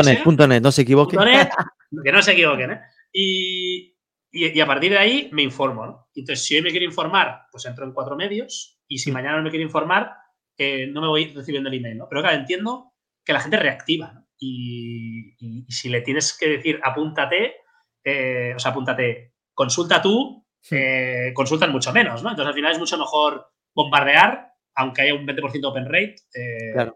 [0.05, 1.21] .net, .net, no se equivoquen.
[2.05, 2.81] que no se equivoquen, ¿eh?
[3.13, 3.98] Y,
[4.31, 6.09] y, a partir de ahí me informo, ¿no?
[6.15, 9.43] Entonces, si hoy me quiero informar, pues entro en cuatro medios y si mañana no
[9.43, 10.13] me quiero informar,
[10.57, 12.07] eh, no me voy recibiendo el email, ¿no?
[12.09, 12.93] Pero claro, entiendo
[13.25, 14.27] que la gente reactiva, ¿no?
[14.41, 17.57] y, si le tienes que decir apúntate,
[18.05, 22.31] eh, o sea, apúntate, consulta tú, eh, consultan mucho menos, ¿no?
[22.31, 26.17] Entonces, al final es mucho mejor bombardear, aunque haya un 20% open rate,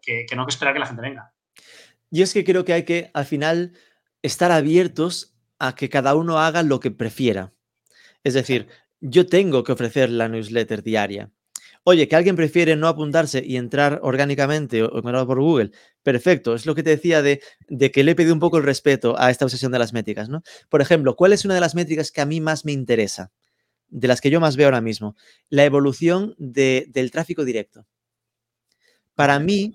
[0.01, 1.33] que, que no que esperar que la gente venga.
[2.11, 3.73] Y es que creo que hay que, al final,
[4.23, 5.32] estar abiertos
[5.63, 7.55] a que cada uno haga lo que prefiera.
[8.25, 8.67] Es decir,
[9.01, 11.31] yo tengo que ofrecer la newsletter diaria.
[11.85, 15.71] Oye, que alguien prefiere no apuntarse y entrar orgánicamente o, por Google.
[16.03, 17.41] Perfecto, es lo que te decía de,
[17.93, 20.43] que le he pedido un poco el respeto a esta obsesión de las métricas, ¿no?
[20.69, 23.31] Por ejemplo, ¿cuál es una de las métricas que a mí más me interesa?
[23.89, 25.15] De las que yo más veo ahora mismo.
[25.49, 27.87] La evolución del tráfico directo.
[29.15, 29.75] Para mí,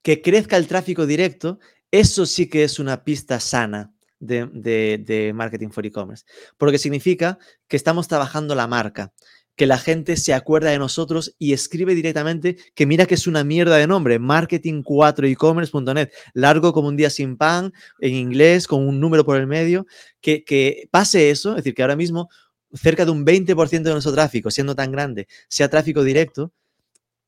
[0.00, 1.58] que crezca el tráfico directo,
[1.90, 6.24] eso sí que es una pista sana de, marketing for e-commerce,
[6.56, 9.12] porque significa que estamos trabajando la marca,
[9.56, 13.42] que la gente se acuerda de nosotros y escribe directamente que mira que es una
[13.42, 19.24] mierda de nombre, marketing4ecommerce.net, largo como un día sin pan, en inglés, con un número
[19.24, 19.86] por el medio,
[20.20, 22.28] que, que pase eso, es decir, que ahora mismo
[22.74, 26.52] cerca de un 20% de nuestro tráfico, siendo tan grande, sea tráfico directo,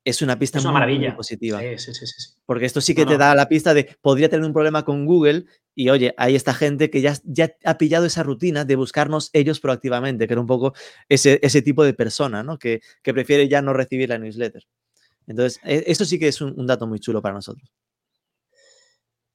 [0.08, 1.60] es una pista muy, positiva.
[1.60, 4.54] Sí, sí, sí, Porque esto sí que te da la pista de podría tener un
[4.54, 5.44] problema con Google
[5.74, 9.60] y oye, hay esta gente que ya, ya ha pillado esa rutina de buscarnos ellos
[9.60, 10.72] proactivamente, que era un poco
[11.08, 12.58] ese, ese tipo de persona, ¿no?
[12.58, 14.64] Que, que, prefiere ya no recibir la newsletter.
[15.26, 17.70] Entonces, e, eso sí que es un, dato muy chulo para nosotros.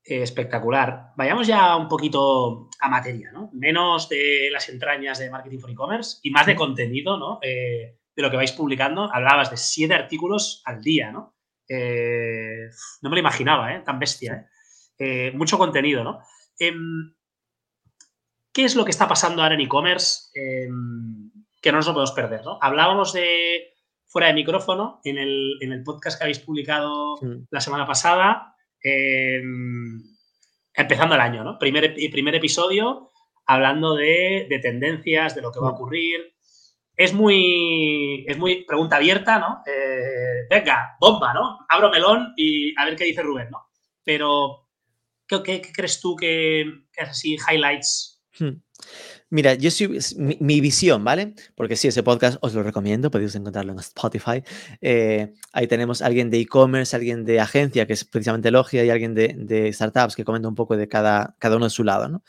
[0.03, 1.13] Espectacular.
[1.15, 3.51] Vayamos ya un poquito a materia, ¿no?
[3.53, 7.39] Menos de las entrañas de marketing for e-commerce y más de contenido, ¿no?
[7.41, 9.13] Eh, de lo que vais publicando.
[9.13, 11.35] Hablabas de siete artículos al día, ¿no?
[11.67, 12.69] Eh,
[13.01, 13.81] no me lo imaginaba, ¿eh?
[13.85, 14.49] Tan bestia,
[14.97, 15.31] ¿eh?
[15.33, 16.19] mucho contenido, ¿no?
[16.59, 17.13] Em,
[18.51, 22.11] ¿Qué es lo que está pasando ahora en e-commerce em, que no nos lo podemos
[22.11, 22.59] perder, ¿no?
[22.61, 23.73] Hablábamos de
[24.05, 30.03] fuera de micrófono en el, podcast que habéis publicado la semana pasada, em,
[30.75, 31.57] empezando el año, ¿no?
[31.57, 33.09] Primer, primer episodio
[33.47, 36.32] hablando de, de, tendencias, de lo que va a ocurrir,
[37.03, 39.61] es muy, es muy pregunta abierta, ¿no?
[39.65, 41.59] Eh, venga, bomba, ¿no?
[41.67, 43.67] Abro melón y a ver qué dice Rubén, ¿no?
[44.05, 44.69] Pero,
[45.27, 48.21] ¿qué, crees tú que, es así highlights?
[48.39, 48.61] Hmm.
[49.29, 51.33] Mira, yo soy, mi, visión, ¿vale?
[51.55, 54.43] Porque sí, ese podcast os lo recomiendo, podéis encontrarlo en Spotify.
[54.79, 58.89] Eh, ahí tenemos a alguien de e-commerce, alguien de agencia, que es precisamente Logia, y
[58.89, 62.23] alguien de, startups que comenta un poco de cada, cada uno de su lado, ¿no?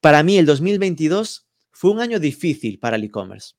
[0.00, 3.54] Para mí, el 2022 fue un año difícil para el e-commerce.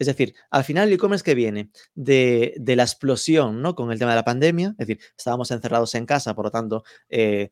[0.00, 3.74] Es decir, al final el e-commerce que viene de, la explosión, ¿no?
[3.74, 6.84] Con el tema de la pandemia, es decir, estábamos encerrados en casa, por lo tanto,
[7.10, 7.50] eh,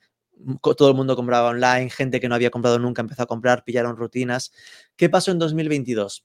[0.62, 3.98] todo el mundo compraba online, gente que no había comprado nunca empezó a comprar, pillaron
[3.98, 4.50] rutinas.
[4.96, 6.24] ¿Qué pasó en 2022?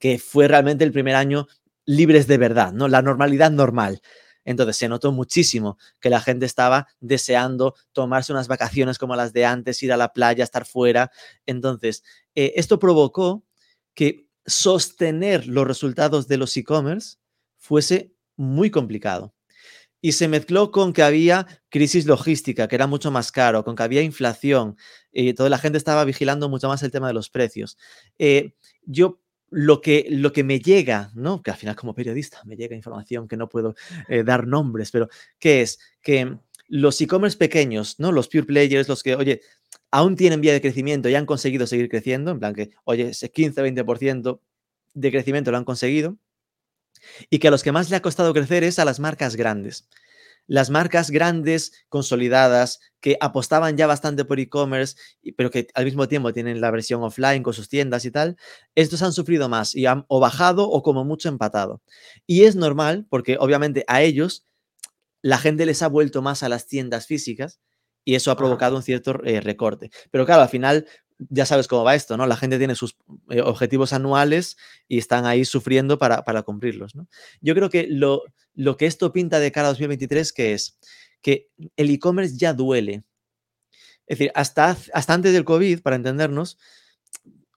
[0.00, 1.46] Que fue realmente el primer año
[1.86, 2.88] libres de verdad, ¿no?
[2.88, 4.02] La normalidad normal.
[4.44, 9.44] Entonces se notó muchísimo que la gente estaba deseando tomarse unas vacaciones como las de
[9.44, 11.12] antes, ir a la playa, estar fuera.
[11.46, 12.02] Entonces,
[12.34, 13.44] eh, esto provocó
[13.94, 17.18] que sostener los resultados de los e-commerce
[17.56, 19.34] fuese muy complicado
[20.00, 23.82] y se mezcló con que había crisis logística, que era mucho más caro, con que
[23.82, 24.76] había inflación,
[25.12, 27.76] y toda la gente estaba vigilando mucho más el tema de los precios.
[28.18, 31.42] Eh, yo lo que, lo que me llega, ¿no?
[31.42, 33.74] Que al final como periodista me llega información que no puedo
[34.08, 35.78] eh, dar nombres, pero ¿qué es?
[36.00, 38.12] Que los e-commerce pequeños, ¿no?
[38.12, 39.42] Los pure players, los que, oye,
[39.90, 43.32] aún tienen vía de crecimiento y han conseguido seguir creciendo, en plan que, oye, ese
[43.32, 44.40] 15-20%
[44.94, 46.18] de crecimiento lo han conseguido,
[47.30, 49.88] y que a los que más le ha costado crecer es a las marcas grandes.
[50.46, 54.96] Las marcas grandes, consolidadas, que apostaban ya bastante por e-commerce,
[55.36, 58.36] pero que al mismo tiempo tienen la versión offline con sus tiendas y tal,
[58.74, 61.82] estos han sufrido más y han o bajado o como mucho empatado.
[62.26, 64.46] Y es normal porque obviamente a ellos
[65.22, 67.60] la gente les ha vuelto más a las tiendas físicas
[68.04, 69.90] y eso ha provocado un cierto eh, recorte.
[70.10, 70.86] Pero claro, al final
[71.28, 72.26] ya sabes cómo va esto, ¿no?
[72.26, 72.96] La gente tiene sus
[73.28, 74.56] eh, objetivos anuales
[74.88, 77.08] y están ahí sufriendo para, cumplirlos, ¿no?
[77.40, 78.22] Yo creo que lo,
[78.54, 80.78] lo, que esto pinta de cara a 2023, que es
[81.20, 83.04] que el e-commerce ya duele.
[84.06, 86.58] Es decir, hasta, hasta antes del COVID, para entendernos,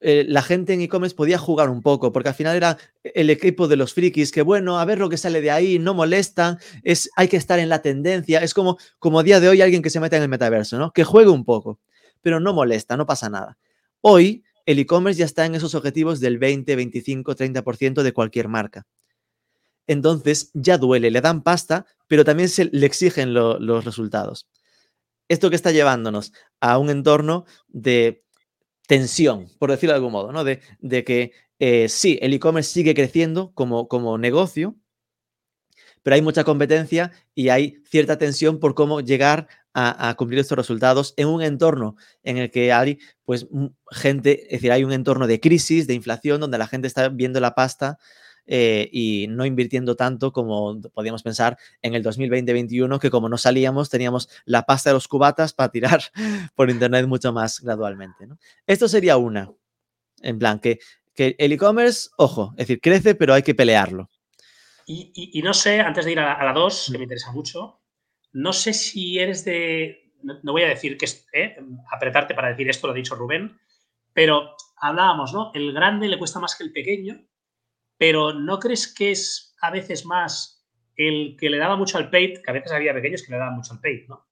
[0.03, 3.67] eh, la gente en e-commerce podía jugar un poco, porque al final era el equipo
[3.67, 7.09] de los frikis que, bueno, a ver lo que sale de ahí, no molestan, es,
[7.15, 9.89] hay que estar en la tendencia, es como, como a día de hoy alguien que
[9.89, 10.91] se mete en el metaverso, ¿no?
[10.91, 11.79] Que juegue un poco
[12.23, 13.59] pero no molesta, no pasa nada.
[14.01, 18.87] Hoy el e-commerce ya está en esos objetivos del 20, 25, 30% de cualquier marca.
[19.85, 24.47] Entonces ya duele, le dan pasta, pero también se le exigen los resultados.
[25.27, 28.22] Esto que está llevándonos a un entorno de
[28.87, 30.43] tensión, por decirlo de algún modo, ¿no?
[30.43, 30.59] De,
[31.03, 34.75] que eh, sí, el e-commerce sigue creciendo como, como negocio,
[36.03, 41.15] pero hay mucha competencia y hay cierta tensión por cómo llegar a, cumplir estos resultados
[41.17, 43.47] en un entorno en el que hay pues
[43.89, 47.39] gente, es decir, hay un entorno de crisis, de inflación, donde la gente está viendo
[47.39, 47.97] la pasta
[48.45, 53.89] eh, y no invirtiendo tanto como podíamos pensar en el 2020-2021, que como no salíamos,
[53.89, 56.01] teníamos la pasta de los cubatas para tirar
[56.55, 58.27] por internet mucho más gradualmente.
[58.67, 59.51] Esto sería una,
[60.21, 60.79] en plan, que,
[61.13, 64.09] que el e-commerce, ojo, es decir, crece, pero hay que pelearlo.
[64.85, 67.81] Y, no sé, antes de ir a, la 2, que me interesa mucho,
[68.33, 70.11] no sé si eres de.
[70.21, 71.05] No, voy a decir que.
[71.33, 71.55] Eh,
[71.91, 73.57] apretarte para decir esto, lo ha dicho Rubén,
[74.11, 75.51] pero hablábamos, ¿no?
[75.53, 77.25] El grande le cuesta más que el pequeño,
[78.03, 82.41] pero ¿no crees que es a veces más el que le daba mucho al paid,
[82.43, 84.27] que a veces había pequeños que le daban mucho al paid, ¿no?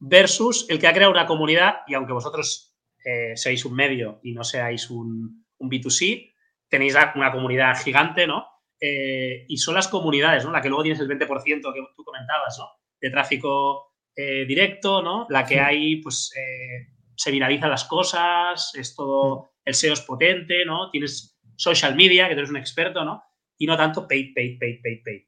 [0.00, 4.32] Versus el que ha creado una comunidad, y aunque vosotros eh, seáis un medio y
[4.32, 6.34] no seáis un, un B2C,
[6.68, 8.44] tenéis una comunidad gigante, ¿no?
[8.80, 10.50] Eh, y son las comunidades, ¿no?
[10.50, 11.28] La que luego tienes el 20%
[11.72, 12.70] que tú comentabas, ¿no?
[13.00, 15.28] De tráfico eh, directo, ¿no?
[15.30, 20.64] La que hay, pues, eh, se viralizan las cosas, es todo, el SEO es potente,
[20.64, 20.90] ¿no?
[20.90, 23.22] Tienes social media, que tú eres un experto, ¿no?
[23.58, 25.22] Y no tanto paid, paid, paid, paid, paid.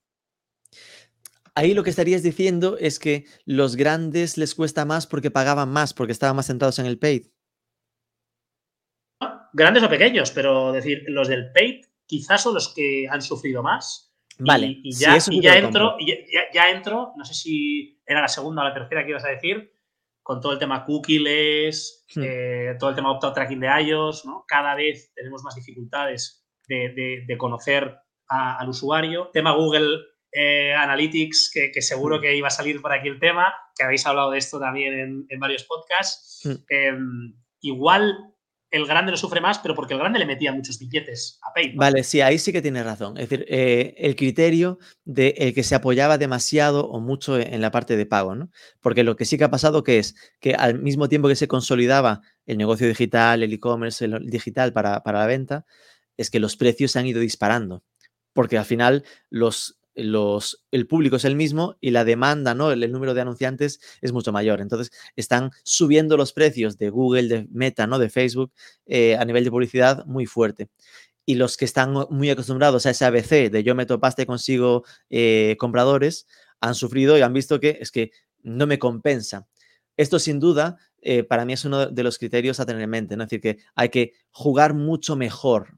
[1.55, 5.93] Ahí lo que estarías diciendo es que los grandes les cuesta más porque pagaban más,
[5.93, 7.27] porque estaban más centrados en el paid.
[9.53, 14.15] Grandes o pequeños, pero decir, los del paid quizás son los que han sufrido más.
[14.39, 14.79] Vale.
[14.85, 15.97] Y, ya, ya entro,
[16.53, 19.73] ya, entro, no sé si era la segunda o la tercera que ibas a decir,
[20.29, 22.23] con todo el tema cookies, hmm.
[22.23, 24.45] eh, todo el tema opt tracking de iOS, ¿no?
[24.47, 27.97] Cada vez tenemos más dificultades de, conocer
[28.29, 29.31] al usuario.
[29.33, 29.89] Tema Google
[30.31, 32.21] eh, Analytics, que, seguro hmm.
[32.21, 35.41] que iba a salir por aquí el tema, que habéis hablado de esto también en,
[35.41, 36.43] varios podcasts.
[36.45, 36.57] Hmm.
[36.69, 38.15] Em, igual
[38.71, 41.77] el grande lo sufre más, pero porque el grande le metía muchos billetes a PayPal.
[41.77, 43.17] Vale, sí, ahí sí que tienes razón.
[43.17, 47.71] Es decir, eh, el criterio de el que se apoyaba demasiado o mucho en la
[47.71, 48.51] parte de pago, ¿no?
[48.81, 51.49] Porque lo que sí que ha pasado que es que al mismo tiempo que se
[51.49, 55.65] consolidaba el negocio digital, el e-commerce, el digital para, para la venta,
[56.17, 57.83] es que los precios se han ido disparando.
[58.35, 62.71] Porque al final los los, el público es el mismo y la demanda, ¿no?
[62.71, 64.61] El, número de anunciantes es mucho mayor.
[64.61, 67.99] Entonces, están subiendo los precios de Google, de Meta, ¿no?
[67.99, 68.53] De Facebook
[68.87, 70.69] eh, a nivel de publicidad muy fuerte.
[71.27, 74.85] Y los que están muy acostumbrados a ese ABC de yo meto pasta y consigo
[75.11, 76.27] eh, compradores,
[76.61, 78.11] han sufrido y han visto que es que
[78.43, 79.47] no me compensa.
[79.97, 83.17] Esto sin duda eh, para mí es uno de los criterios a tener en mente,
[83.17, 83.25] ¿no?
[83.25, 85.78] Es decir, que hay que jugar mucho mejor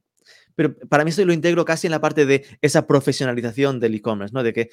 [0.61, 4.35] pero para mí esto lo integro casi en la parte de esa profesionalización del e-commerce,
[4.35, 4.42] ¿no?
[4.42, 4.68] De que,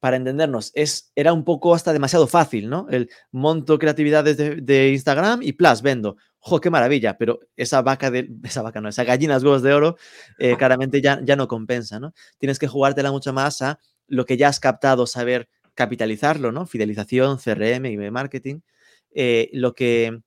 [0.00, 2.86] para entendernos, es, era un poco hasta demasiado fácil, ¿no?
[2.88, 6.16] El monto creatividades de, Instagram y plus, vendo.
[6.38, 7.18] ¡Jo, qué maravilla!
[7.18, 9.98] Pero esa vaca de, esa vaca no, esa gallina huevos de oro,
[10.38, 12.14] eh, claramente ya, ya no compensa, ¿no?
[12.38, 16.64] Tienes que jugártela mucho más a lo que ya has captado, saber capitalizarlo, ¿no?
[16.64, 18.60] Fidelización, CRM y marketing.
[19.10, 20.22] Eh, lo que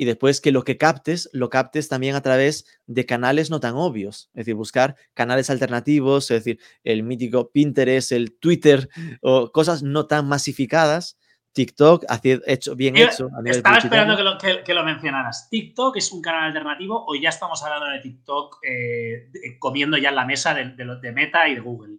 [0.00, 3.74] y después que lo que captes, lo captes también a través de canales no tan
[3.74, 8.88] obvios, es decir, buscar canales alternativos, es decir, el mítico Pinterest, el Twitter
[9.20, 11.18] o cosas no tan masificadas.
[11.52, 12.06] TikTok,
[12.46, 13.28] hecho, bien hecho.
[13.44, 14.16] estaba esperando
[14.64, 15.50] que lo, mencionaras.
[15.50, 20.14] ¿TikTok es un canal alternativo o ya estamos hablando de TikTok eh, comiendo ya en
[20.14, 21.98] la mesa de, de, Meta y de Google?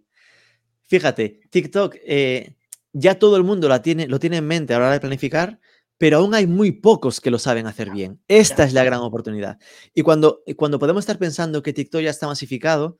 [0.88, 2.56] Fíjate, TikTok eh,
[2.92, 5.60] ya todo el mundo la tiene, lo tiene en mente a la hora de planificar,
[6.02, 8.20] pero aún hay muy pocos que lo saben hacer bien.
[8.26, 9.60] Esta es la gran oportunidad.
[9.94, 12.98] Y cuando, cuando podemos estar pensando que TikTok ya está masificado,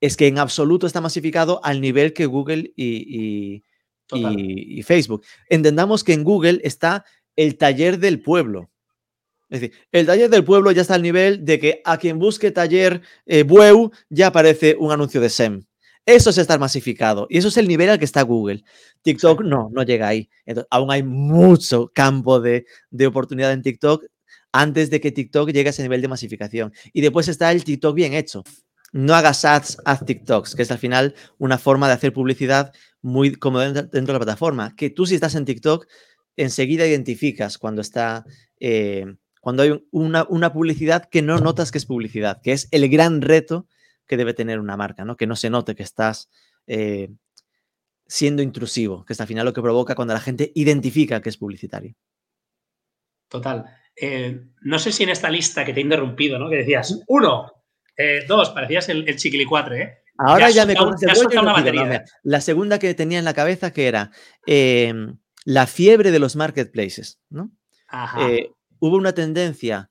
[0.00, 3.64] es que en absoluto está masificado al nivel que Google y,
[4.12, 5.24] y, Facebook.
[5.48, 8.70] Entendamos que en Google está el taller del pueblo.
[9.48, 12.52] Es decir, el taller del pueblo ya está al nivel de que a quien busque
[12.52, 15.64] taller eh, Bueu ya aparece un anuncio de SEM.
[16.10, 18.64] Eso es estar masificado y eso es el nivel al que está Google.
[19.02, 20.28] TikTok no, no llega ahí.
[20.44, 24.06] Entonces, aún hay mucho campo de, de oportunidad en TikTok
[24.50, 26.72] antes de que TikTok llegue a ese nivel de masificación.
[26.92, 28.42] Y después está el TikTok bien hecho.
[28.90, 33.36] No hagas ads, haz TikToks, que es al final una forma de hacer publicidad muy
[33.36, 34.74] cómoda dentro, de la plataforma.
[34.74, 35.86] Que tú si estás en TikTok,
[36.36, 38.24] enseguida identificas cuando está...
[38.58, 39.06] Eh,
[39.40, 43.22] cuando hay una, una publicidad que no notas que es publicidad, que es el gran
[43.22, 43.68] reto
[44.10, 45.16] que debe tener una marca, ¿no?
[45.16, 46.28] Que no se note que estás
[46.66, 47.10] eh,
[48.08, 51.36] siendo intrusivo, que es al final lo que provoca cuando la gente identifica que es
[51.36, 51.94] publicitario.
[53.28, 53.66] Total.
[53.94, 56.50] Eh, no sé si en esta lista que te he interrumpido, ¿no?
[56.50, 57.52] Que decías, uno,
[57.96, 59.98] eh, dos, parecías el, el chiquilicuatre, ¿eh?
[60.18, 64.10] Ahora ya, me una La segunda que tenía en la cabeza que era
[64.44, 67.52] em, la fiebre de los marketplaces, ¿no?
[68.80, 69.90] hubo una tendencia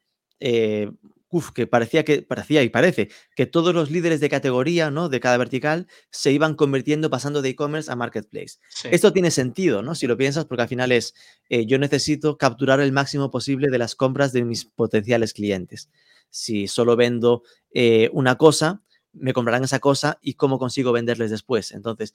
[1.53, 5.09] que parecía que parecía y parece que todos los líderes de categoría, ¿no?
[5.09, 8.57] De cada vertical se iban convirtiendo, pasando de e-commerce a marketplace.
[8.85, 9.95] Esto tiene sentido, ¿no?
[9.95, 11.13] Si lo piensas, porque al final es
[11.49, 15.89] eh, yo necesito capturar el máximo posible de las compras de mis potenciales clientes.
[16.29, 18.81] Si solo vendo eh, una cosa,
[19.13, 21.71] me comprarán esa cosa y cómo consigo venderles después.
[21.71, 22.13] Entonces,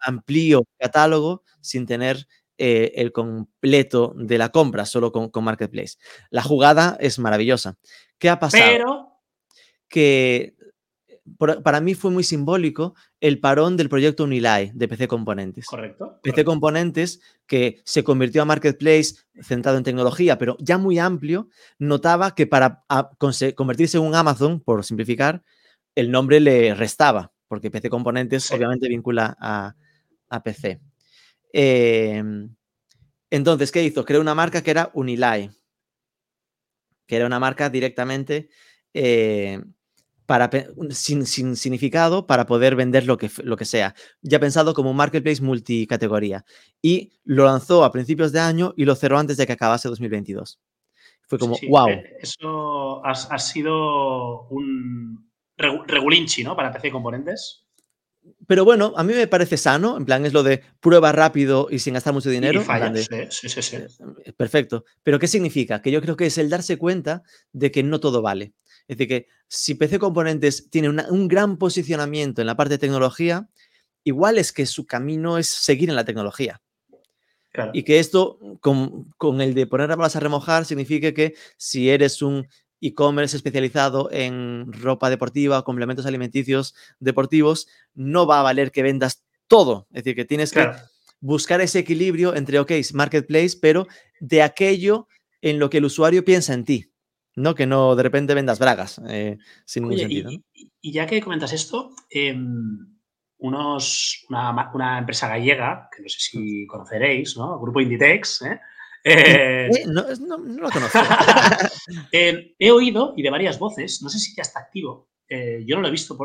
[0.00, 2.26] amplío catálogo sin tener
[2.58, 5.96] eh, el completo de la compra solo con, Marketplace.
[6.30, 7.76] La jugada es maravillosa.
[8.18, 8.64] ¿Qué ha pasado?
[8.66, 9.04] Pero...
[9.88, 10.58] Que
[11.36, 15.66] para mí fue muy simbólico el parón del proyecto Unilai de PC Componentes.
[15.66, 16.18] Correcto.
[16.22, 22.34] PC Componentes, que se convirtió a Marketplace centrado en tecnología, pero ya muy amplio, notaba
[22.34, 22.84] que para
[23.56, 25.42] convertirse en un Amazon, por simplificar,
[25.94, 29.74] el nombre le restaba, porque PC Componentes obviamente vincula a,
[30.28, 30.80] a PC.
[31.52, 32.54] Em,
[33.30, 34.04] entonces, ¿qué hizo?
[34.04, 35.50] Creó una marca que era Unilai,
[37.06, 38.48] que era una marca directamente
[38.94, 39.60] eh,
[40.26, 40.50] para,
[40.90, 43.94] sin, significado para poder vender lo que, lo que sea.
[44.22, 46.44] Ya pensado como un marketplace multicategoría.
[46.82, 50.60] Y lo lanzó a principios de año y lo cerró antes de que acabase 2022.
[51.28, 51.88] Fue como, wow.
[51.88, 56.56] Eh, eso ha, ha sido un regulinchi, ¿no?
[56.56, 57.67] Para PC Componentes.
[58.48, 61.80] Pero bueno, a mí me parece sano, en plan es lo de prueba rápido y
[61.80, 62.64] sin gastar mucho dinero.
[63.28, 64.86] sí, sí, sí, eh, Perfecto.
[65.02, 65.82] Pero ¿qué significa?
[65.82, 68.54] Que yo creo que es el darse cuenta de que no todo vale.
[68.88, 73.50] Es decir, que si PC Componentes tiene un gran posicionamiento en la parte de tecnología,
[74.02, 76.62] igual es que su camino es seguir en la tecnología.
[77.74, 81.90] Y que esto, con, con, el de poner a balas a remojar, significa que si
[81.90, 82.46] eres un
[82.80, 89.86] e-commerce especializado en ropa deportiva complementos alimenticios deportivos, no va a valer que vendas todo.
[89.90, 90.70] Es decir, que tienes que
[91.20, 93.86] buscar ese equilibrio entre, ok, marketplace, pero
[94.20, 95.08] de aquello
[95.40, 96.92] en lo que el usuario piensa en ti.
[97.34, 100.30] No que no de repente vendas bragas eh, sin ningún sentido.
[100.52, 102.98] Y, ya que comentas esto, em,
[103.38, 107.60] unos, una, una, empresa gallega, que no sé si conoceréis, ¿no?
[107.60, 108.60] Grupo Inditex, ¿eh?
[109.04, 110.02] Eh, eh, no,
[110.38, 110.98] lo conozco.
[112.12, 115.08] Eh, he oído, y de varias voces, no sé si ya está activo,
[115.64, 116.18] yo no lo he visto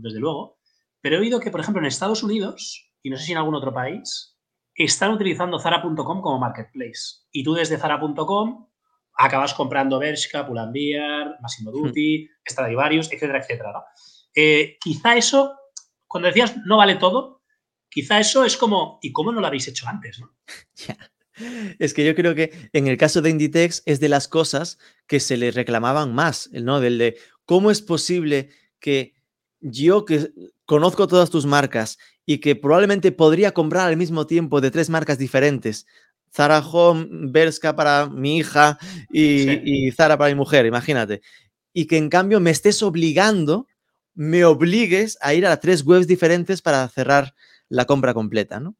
[0.00, 0.58] desde luego,
[1.00, 3.54] pero he oído que, por ejemplo, en Estados Unidos, y no sé si en algún
[3.54, 4.36] otro país,
[4.74, 7.26] están utilizando Zara.com como marketplace.
[7.30, 8.68] Y tú desde Zara.com
[9.14, 11.74] acabas comprando Bershka, Pull&Bear, Massimo hmm.
[11.74, 13.84] Dutti, Stradivarius, etcétera, etcétera.
[14.80, 15.56] Quizá eso,
[16.08, 17.42] cuando decías no vale todo,
[17.88, 20.20] quizá eso es como, ¿y cómo no lo habéis hecho antes?
[20.20, 20.36] ¿no?
[21.78, 25.20] Es que yo creo que en el caso de Inditex es de las cosas que
[25.20, 26.80] se le reclamaban más, ¿no?
[26.80, 29.14] Del de cómo es posible que
[29.60, 30.30] yo que
[30.64, 35.18] conozco todas tus marcas y que probablemente podría comprar al mismo tiempo de tres marcas
[35.18, 35.86] diferentes,
[36.34, 38.78] Zara Home, Berska para mi hija
[39.10, 41.22] y, y Zara para mi mujer, imagínate,
[41.72, 43.66] y que en cambio me estés obligando,
[44.14, 47.34] me obligues a ir a tres webs diferentes para cerrar
[47.68, 48.76] la compra completa, ¿no?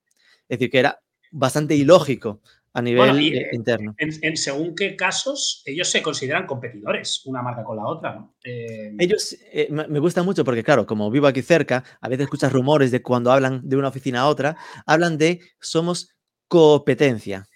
[0.49, 1.01] Es decir, que era
[1.31, 2.41] bastante ilógico
[2.73, 3.95] a nivel eh, interno.
[3.99, 8.35] En, según qué casos, ellos se consideran competidores, una marca con la otra, ¿no?
[8.45, 12.53] Eh, ellos, eh, me gusta mucho porque, claro, como vivo aquí cerca, a veces escuchas
[12.53, 14.57] rumores de cuando hablan de una oficina a otra,
[14.87, 16.15] hablan de somos
[16.47, 17.48] competencia.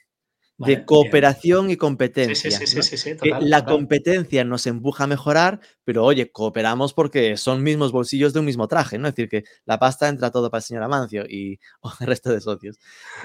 [0.66, 2.50] De cooperación y competencia.
[2.50, 7.62] Sí, sí, sí, sí la competencia nos empuja a mejorar, pero oye, cooperamos porque son
[7.62, 9.08] mismos bolsillos de un mismo traje, ¿no?
[9.08, 11.58] Es decir, que la pasta entra todo para el señor Amancio y
[12.00, 12.78] el resto de socios.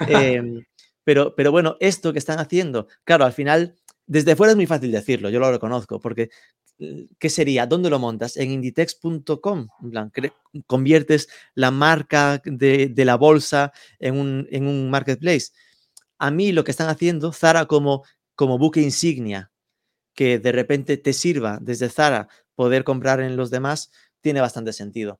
[0.07, 0.63] Em,
[1.03, 3.75] pero, pero bueno, esto que están haciendo, claro, al final,
[4.05, 6.29] desde fuera es muy fácil decirlo, yo lo reconozco, porque
[6.79, 7.65] eh, ¿qué sería?
[7.65, 8.37] ¿Dónde lo montas?
[8.37, 9.67] En inditex.com.
[9.93, 15.51] En conviertes la marca de, la bolsa en un, marketplace.
[16.19, 18.03] A mí lo que están haciendo, Zara como,
[18.35, 19.51] como buque insignia,
[20.15, 23.91] que de repente te sirva desde Zara poder comprar en los demás,
[24.21, 25.19] tiene bastante sentido.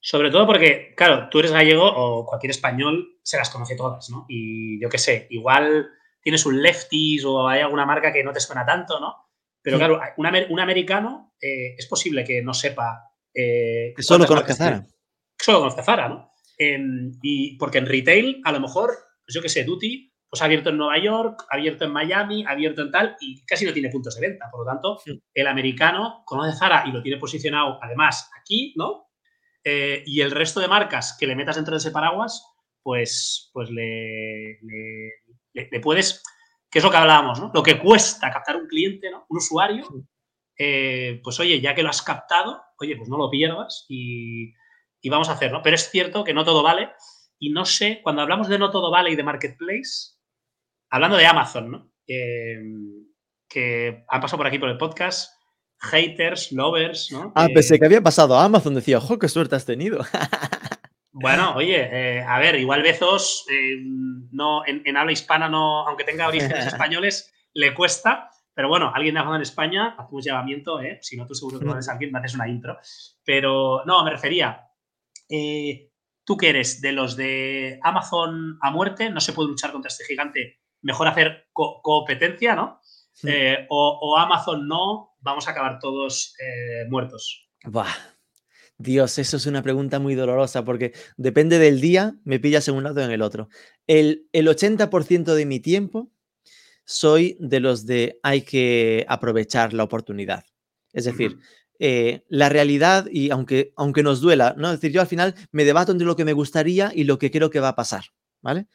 [0.00, 4.24] Sobre todo porque, claro, tú eres gallego o cualquier español se las conoce todas, ¿no?
[4.28, 5.88] Y yo qué sé, igual
[6.22, 9.16] tienes un Lefties o hay alguna marca que no te suena tanto, ¿no?
[9.62, 13.10] Pero claro, un, americano eh, es posible que no sepa.
[13.34, 14.86] Eh, que solo conozca Zara.
[15.36, 16.30] Solo conozca Zara, ¿no?
[16.56, 18.90] Em, y porque en retail, a lo mejor,
[19.24, 22.44] pues yo qué sé, Duty, pues ha abierto en Nueva York, ha abierto en Miami,
[22.44, 24.50] ha abierto en tal, y casi no tiene puntos de venta.
[24.50, 25.00] Por lo tanto,
[25.32, 29.06] el americano conoce Zara y lo tiene posicionado, además, aquí, ¿no?
[29.64, 32.44] Eh, y el resto de marcas que le metas dentro de ese paraguas,
[32.82, 36.22] pues, pues le, le, puedes,
[36.70, 37.50] que es lo que hablábamos, ¿no?
[37.52, 39.26] Lo que cuesta captar un cliente, ¿no?
[39.28, 39.88] Un usuario,
[40.58, 44.52] eh, pues oye, ya que lo has captado, oye, pues no lo pierdas y,
[45.10, 45.62] vamos a hacer, ¿no?
[45.62, 46.90] Pero es cierto que no todo vale
[47.38, 50.15] y no sé, cuando hablamos de no todo vale y de marketplace,
[50.90, 51.92] hablando de Amazon, ¿no?
[52.06, 52.58] Eh,
[53.48, 55.32] que han pasado por aquí por el podcast,
[55.78, 57.32] haters, lovers, ¿no?
[57.34, 60.00] Ah, pensé que había pasado a Amazon, decía, ojo, qué suerte has tenido.
[61.12, 63.76] bueno, oye, eh, a ver, igual Bezos, eh,
[64.32, 69.20] no, en, habla hispana, no, aunque tenga orígenes españoles, le cuesta, pero bueno, alguien de
[69.20, 70.98] Amazon en España, hacemos llamamiento, ¿eh?
[71.02, 72.78] si no tú seguro que conoces a alguien, me haces una intro,
[73.24, 74.62] pero no, me refería,
[75.28, 80.04] tú que eres de los de Amazon a muerte, no se puede luchar contra este
[80.04, 82.80] gigante, mejor hacer competencia, ¿no?
[83.68, 87.48] o, o Amazon no, vamos a acabar todos eh, muertos?
[88.78, 92.84] Dios, eso es una pregunta muy dolorosa porque depende del día, me pillas en un
[92.84, 93.48] lado o en el otro.
[93.86, 96.12] El, 80% de mi tiempo
[96.84, 100.44] soy de los de hay que aprovechar la oportunidad.
[100.92, 101.38] Es decir,
[101.80, 104.68] eh, la realidad, y aunque, aunque nos duela, ¿no?
[104.68, 107.30] Es decir, yo al final me debato entre lo que me gustaría y lo que
[107.32, 108.04] creo que va a pasar,
[108.40, 108.68] ¿vale?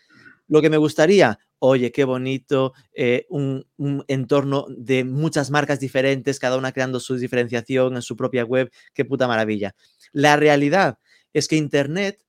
[0.52, 3.66] Lo que me gustaría, oye, qué bonito, eh, un,
[4.10, 9.06] entorno de muchas marcas diferentes, cada una creando su diferenciación en su propia web, qué
[9.06, 9.74] puta maravilla.
[10.12, 10.98] La realidad
[11.32, 12.26] es que Internet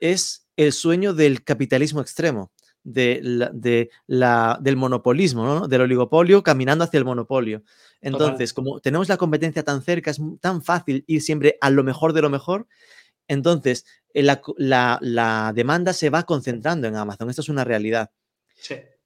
[0.00, 2.50] es el sueño del capitalismo extremo,
[2.82, 3.20] de
[4.08, 7.62] la, del monopolismo, del oligopolio caminando hacia el monopolio.
[8.00, 12.14] Entonces, como tenemos la competencia tan cerca, es tan fácil ir siempre a lo mejor
[12.14, 12.66] de lo mejor.
[13.30, 17.30] Entonces, eh, la, la demanda se va concentrando en Amazon.
[17.30, 18.10] Esto es una realidad.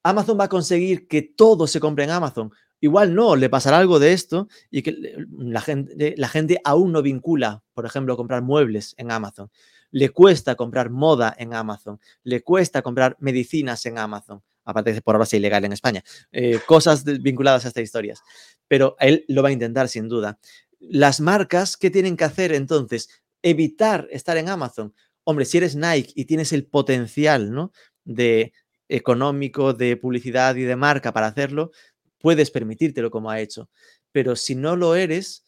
[0.03, 2.51] Amazon va a conseguir que todo se compre en Amazon.
[2.81, 4.97] Igual no, le pasará algo de esto y que
[5.39, 9.51] la gente, la gente aún no vincula, por ejemplo, comprar muebles en Amazon.
[9.91, 12.01] Le cuesta comprar moda en Amazon.
[12.23, 14.43] Le cuesta comprar medicinas en Amazon.
[14.65, 16.03] Aparte de por ahora sea ilegal en España.
[16.33, 18.23] Eh, cosas vinculadas a estas historias.
[18.69, 20.39] Pero él lo va a intentar sin duda.
[20.81, 23.09] Las marcas, ¿qué tienen que hacer entonces?
[23.45, 24.95] Evitar estar en Amazon.
[25.23, 27.73] Hombre, si eres Nike y tienes el potencial, ¿no?
[28.05, 28.53] De,
[28.89, 31.71] económico, de publicidad y de marca para hacerlo,
[32.19, 33.71] puedes permitírtelo como ha hecho.
[34.13, 35.45] Pero si no lo eres,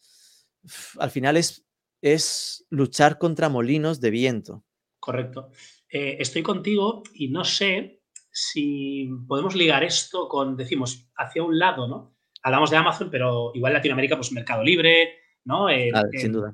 [0.99, 1.65] al final es,
[2.01, 4.63] es luchar contra molinos de viento.
[4.99, 5.51] Correcto.
[5.89, 11.87] Eh, estoy contigo y no sé si podemos ligar esto con, decimos, hacia un lado,
[11.87, 12.15] ¿no?
[12.43, 15.15] Hablamos de Amazon, pero igual Latinoamérica, pues Mercado Libre,
[15.47, 15.67] ¿no?
[15.67, 16.53] Ah, sin duda.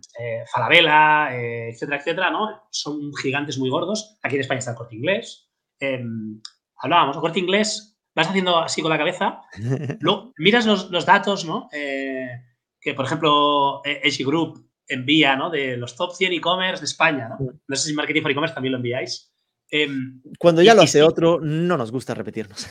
[0.51, 1.35] Falabella,
[1.69, 2.63] etcétera, etcétera, ¿no?
[2.69, 4.17] Son gigantes muy gordos.
[4.23, 5.49] Aquí en España está el corte inglés.
[5.79, 6.39] Em,
[6.77, 9.41] hablábamos, el corte inglés, vas haciendo así con la cabeza,
[9.99, 11.67] lo, miras los, los, datos, ¿no?
[11.71, 15.49] que, por ejemplo, Edge Group envía, ¿no?
[15.49, 17.37] De los top 100 e-commerce de España, ¿no?
[17.67, 19.33] No sé si Marketing for E-Commerce también lo enviáis.
[19.69, 22.67] Em, Cuando ya lo hace otro, no nos gusta repetirnos.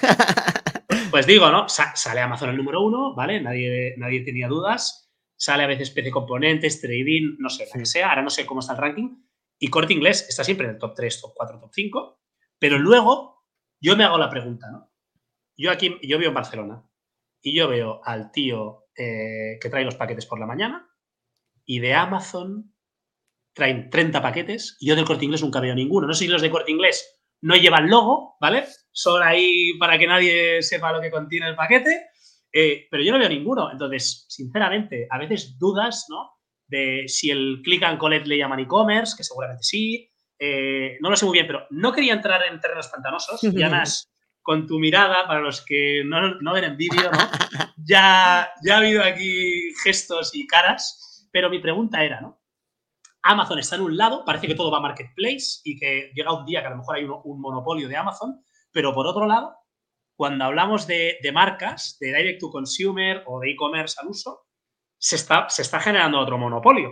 [1.10, 1.68] pues digo, ¿no?
[1.68, 3.40] sale Amazon el número uno, ¿vale?
[3.40, 5.11] Nadie, nadie tenía dudas.
[5.42, 8.10] Sale a veces PC Componentes, Trading, no sé, la que sea.
[8.10, 9.24] Ahora no sé cómo está el ranking.
[9.58, 12.20] Y Corte Inglés está siempre en el top 3, top 4, top 5.
[12.60, 13.44] Pero luego
[13.80, 14.92] yo me hago la pregunta, ¿no?
[15.56, 16.88] Yo aquí, yo vivo en Barcelona
[17.42, 20.88] y yo veo al tío eh, que trae los paquetes por la mañana
[21.64, 22.72] y de Amazon
[23.52, 26.06] traen 30 paquetes y yo del corte inglés nunca veo ninguno.
[26.06, 28.66] No sé si los de corte inglés no llevan logo, ¿vale?
[28.92, 32.10] Son ahí para que nadie sepa lo que contiene el paquete,
[32.52, 33.70] eh, pero yo no veo ninguno.
[33.70, 36.32] Entonces, sinceramente, a veces dudas, ¿no?
[36.66, 40.08] De si el click and collect le llaman e-commerce, que seguramente sí.
[40.38, 43.42] Eh, no lo sé muy bien, pero no quería entrar en terrenos pantanosos.
[43.44, 47.18] Y además, con tu mirada, para los que no, no ven en vídeo, ¿no?
[47.76, 51.28] ya, ya ha habido aquí gestos y caras.
[51.32, 52.42] Pero mi pregunta era, ¿no?
[53.22, 56.44] Amazon está en un lado, parece que todo va a marketplace y que llega un
[56.44, 59.54] día que a lo mejor hay un, monopolio de Amazon, pero por otro lado,
[60.16, 64.46] cuando hablamos de, marcas, de direct to consumer o de e-commerce al uso,
[64.98, 66.90] se está, generando otro monopolio.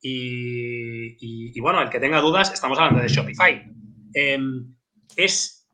[0.00, 3.64] Y, bueno, el que tenga dudas, estamos hablando de Shopify.
[4.14, 4.74] Em,
[5.16, 5.68] es,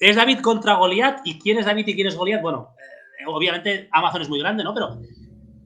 [0.00, 1.20] David contra Goliath.
[1.24, 2.42] ¿Y quién es David y quién es Goliath?
[2.42, 4.74] Bueno, eh, obviamente Amazon es muy grande, ¿no?
[4.74, 5.00] Pero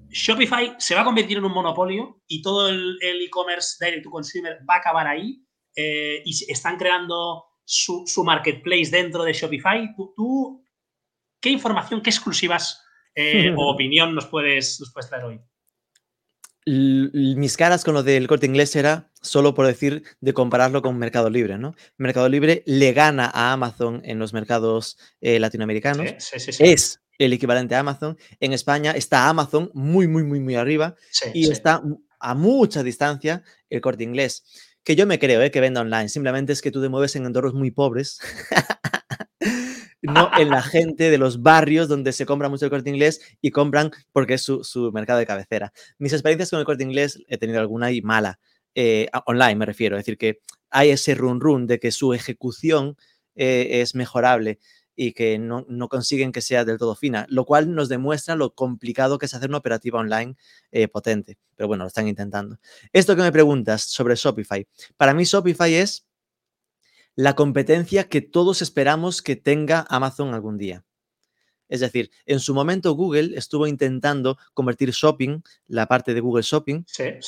[0.08, 4.58] Shopify se va a convertir en un monopolio y todo el e-commerce direct to consumer
[4.68, 5.42] va a acabar ahí
[5.74, 9.94] eh, y están creando su, marketplace dentro de Shopify.
[10.14, 10.64] ¿Tú,
[11.40, 12.82] qué información, qué exclusivas
[13.14, 15.40] eh, o opinión nos puedes, nos puedes traer hoy?
[16.64, 21.28] mis caras con lo del corte inglés era solo por decir de compararlo con Mercado
[21.28, 21.74] Libre, ¿no?
[21.96, 26.14] Mercado Libre le gana a Amazon en los mercados eh, latinoamericanos.
[26.18, 28.16] Sí, sí, sí, es el equivalente a Amazon.
[28.38, 30.94] En España está Amazon muy, muy, muy, muy arriba
[31.34, 31.82] y está
[32.20, 34.44] a mucha distancia el corte inglés.
[34.84, 35.50] Que yo me creo ¿eh?
[35.50, 38.20] que venda online, simplemente es que tú te mueves en entornos muy pobres.
[40.02, 43.50] no en la gente de los barrios donde se compra mucho el corte inglés y
[43.50, 45.72] compran porque es su, mercado de cabecera.
[45.98, 48.38] Mis experiencias con el corte inglés he tenido alguna y mala.
[48.74, 52.96] Eh, online me refiero, es decir, que hay ese run run de que su ejecución
[53.34, 54.58] eh, es mejorable
[54.94, 59.18] y que no, consiguen que sea del todo fina, lo cual nos demuestra lo complicado
[59.18, 60.36] que es hacer una operativa online
[60.70, 61.38] eh, potente.
[61.56, 62.58] Pero bueno, lo están intentando.
[62.92, 64.66] Esto que me preguntas sobre Shopify,
[64.96, 66.06] para mí Shopify es
[67.14, 70.84] la competencia que todos esperamos que tenga Amazon algún día.
[71.72, 76.84] Es decir, en su momento Google estuvo intentando convertir Shopping, la parte de Google Shopping,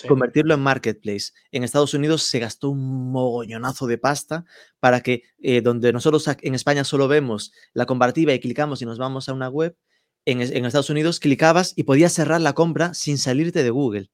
[0.07, 1.32] convertirlo en Marketplace.
[1.51, 4.45] En Estados Unidos se gastó un mogollonazo de pasta
[4.80, 8.84] para que donde eh, donde nosotros en España solo vemos la comparativa y clicamos y
[8.84, 9.78] nos vamos a una web,
[10.26, 14.11] en, en Estados Unidos clicabas y podías cerrar la compra sin salirte de Google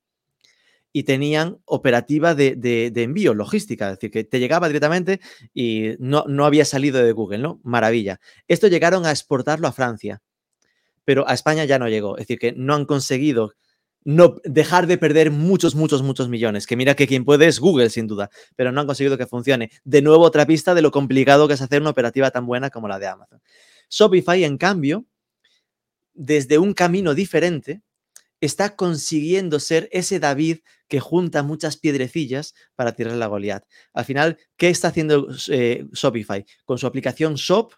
[0.92, 5.20] y tenían operativa de, envío, logística, es decir, que te llegaba directamente
[5.54, 7.60] y no, no había salido de Google, ¿no?
[7.62, 8.20] Maravilla.
[8.48, 10.22] Esto llegaron a exportarlo a Francia,
[11.04, 13.54] pero a España ya no llegó, es decir, que no han conseguido
[14.02, 17.90] no dejar de perder muchos, muchos, muchos millones, que mira que quien puede es Google,
[17.90, 19.70] sin duda, pero no han conseguido que funcione.
[19.84, 22.88] De nuevo, otra pista de lo complicado que es hacer una operativa tan buena como
[22.88, 23.42] la de Amazon.
[23.90, 25.04] Shopify, en cambio,
[26.14, 27.82] desde un camino diferente,
[28.40, 33.64] está consiguiendo ser ese David que junta muchas piedrecillas para tirar la Goliath.
[33.92, 36.44] Al final, ¿qué está haciendo eh, Shopify?
[36.64, 37.72] Con su aplicación Shop,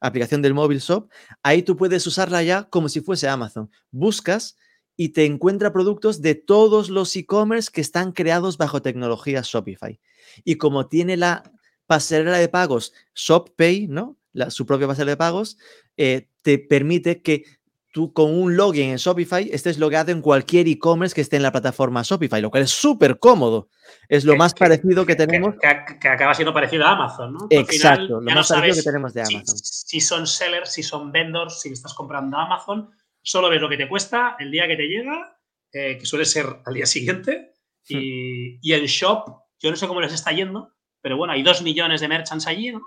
[0.00, 1.08] aplicación del móvil Shop,
[1.42, 3.70] ahí tú puedes usarla ya como si fuese Amazon.
[3.90, 4.56] Buscas
[4.96, 9.98] y te encuentra productos de todos los e-commerce que están creados bajo tecnología Shopify.
[10.44, 11.42] Y como tiene la
[11.86, 14.18] pasarela de pagos ShopPay, ¿no?
[14.48, 15.56] su propia pasarela de pagos,
[15.96, 17.44] eh, te permite que
[17.92, 21.52] tú con un login en Shopify estés logueado en cualquier e-commerce que esté en la
[21.52, 23.68] plataforma Shopify, lo cual es súper cómodo.
[24.08, 25.54] Es lo más parecido que, tenemos.
[25.60, 27.46] Que, acaba siendo parecido a Amazon, ¿no?
[27.50, 29.58] Exacto, lo más parecido que tenemos de Amazon.
[29.58, 32.90] Si, son sellers, si son vendors, si estás comprando a Amazon,
[33.22, 35.38] solo ves lo que te cuesta el día que te llega,
[35.72, 37.54] eh, que suele ser al día siguiente.
[37.88, 37.96] Hmm.
[37.96, 39.24] Y, en Shop,
[39.58, 42.72] yo no sé cómo les está yendo, pero bueno, hay dos millones de merchants allí,
[42.72, 42.82] ¿no?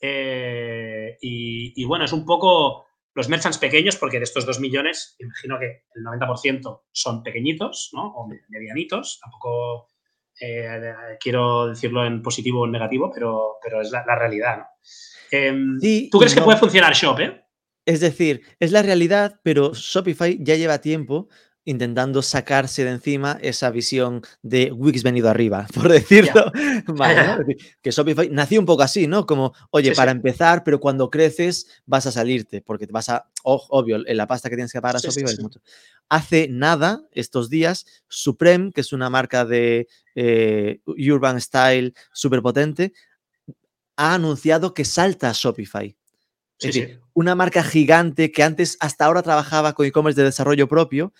[0.00, 2.85] Eh, y bueno, es un poco
[3.16, 8.08] los merchants pequeños, porque de estos 2 millones, imagino que el 90% son pequeñitos, ¿no?
[8.08, 9.18] O medianitos.
[9.22, 9.88] Tampoco
[10.38, 14.64] eh, quiero decirlo en positivo o en negativo, pero, pero es la, realidad, ¿no?
[15.30, 15.78] Em,
[16.10, 17.42] ¿Tú crees que puede funcionar Shop, eh?
[17.86, 21.28] Es decir, es la realidad, pero Shopify ya lleva tiempo
[21.66, 26.50] intentando sacarse de encima esa visión de Wix venido arriba, por decirlo.
[27.82, 29.26] Que Shopify nació un poco así, ¿no?
[29.26, 34.06] Como, oye, para empezar, pero cuando creces vas a salirte, porque te vas a, obvio,
[34.06, 35.60] en la pasta que tienes que pagar a Shopify es mucho.
[36.08, 42.92] Hace nada, estos días, Supreme, que es una marca de eh, Urban Style súper potente,
[43.96, 45.96] ha anunciado que salta a Shopify.
[46.58, 51.12] Es decir, una marca gigante que antes hasta ahora trabajaba con e-commerce de desarrollo propio,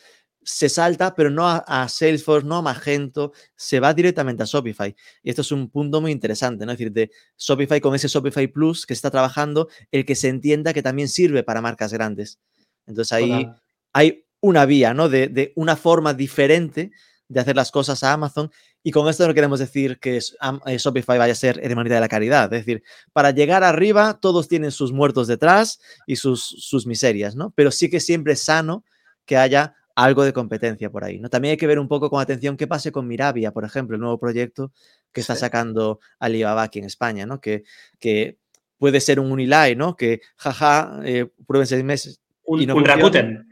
[0.47, 4.95] se salta, pero no a, Salesforce, no a Magento, se va directamente a Shopify.
[5.25, 6.71] Y esto es un punto muy interesante, ¿no?
[6.71, 10.73] Es decir, de Shopify con ese Shopify Plus que está trabajando, el que se entienda
[10.73, 12.39] que también sirve para marcas grandes.
[12.87, 13.51] Entonces ahí
[13.93, 15.09] hay una vía, ¿no?
[15.09, 16.93] De, de, una forma diferente
[17.27, 18.49] de hacer las cosas a Amazon.
[18.85, 22.09] Y con esto no queremos decir que eh, Shopify vaya a ser hermanita de la
[22.09, 22.45] caridad.
[22.55, 27.51] Es decir, para llegar arriba, todos tienen sus muertos detrás y sus, sus miserias, ¿no?
[27.57, 28.85] Pero sí que siempre es sano
[29.25, 31.19] que haya algo de competencia por ahí.
[31.19, 31.29] ¿no?
[31.29, 34.01] También hay que ver un poco con atención qué pase con Mirabia, por ejemplo, el
[34.01, 34.73] nuevo proyecto
[35.13, 37.41] que está sacando Alibaba aquí en España, ¿no?
[37.41, 37.65] Que,
[37.99, 38.39] que
[38.77, 39.97] puede ser un Unilay, ¿no?
[39.97, 42.21] Que jaja, eh, prueben seis meses.
[42.45, 43.49] Un, un Rakuten.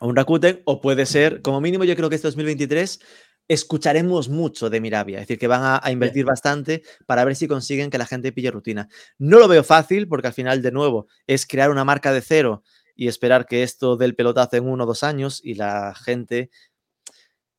[0.00, 2.98] Un Rakuten, o puede ser, como mínimo, yo creo que este 2023
[3.46, 7.90] escucharemos mucho de Mirabia, es decir, que van a, invertir bastante para ver si consiguen
[7.90, 8.88] que la gente pille rutina.
[9.18, 12.62] No lo veo fácil porque al final, de nuevo, es crear una marca de cero
[12.94, 16.50] y esperar que esto dé el pelotazo en uno o dos años y la gente...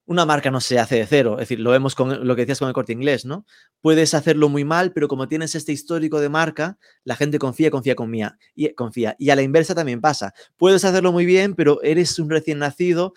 [0.06, 2.60] Una marca no se hace de cero, es decir, lo vemos con lo que decías
[2.60, 3.46] con el corte inglés, ¿no?
[3.80, 7.96] Puedes hacerlo muy mal, pero como tienes este histórico de marca, la gente confía, confía
[7.96, 9.16] con mía, y confía.
[9.18, 10.34] Y a la inversa también pasa.
[10.58, 13.14] Puedes hacerlo muy bien, pero eres un recién nacido,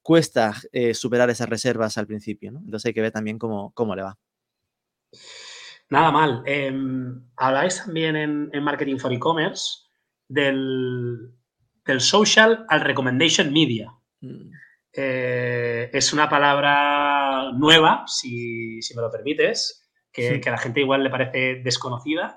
[0.00, 2.60] cuesta eh, superar esas reservas al principio, ¿no?
[2.60, 4.18] Entonces hay que ver también cómo, cómo le va.
[5.90, 6.42] Nada mal.
[6.46, 9.90] Em, habláis también en Marketing for E-Commerce
[10.26, 11.34] del,
[11.84, 13.92] del social al recommendation media.
[14.20, 14.50] Mm.
[14.92, 21.10] Eh, es una palabra nueva, si, me lo permites, que, a la gente igual le
[21.10, 22.36] parece desconocida.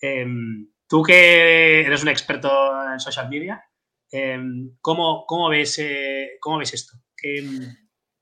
[0.00, 2.50] Em, tú que eres un experto
[2.90, 3.62] en social media,
[4.10, 6.94] em, ¿cómo, ves, eh, ¿cómo, ves, esto?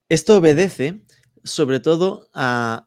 [0.08, 1.02] Esto obedece
[1.44, 2.86] sobre todo a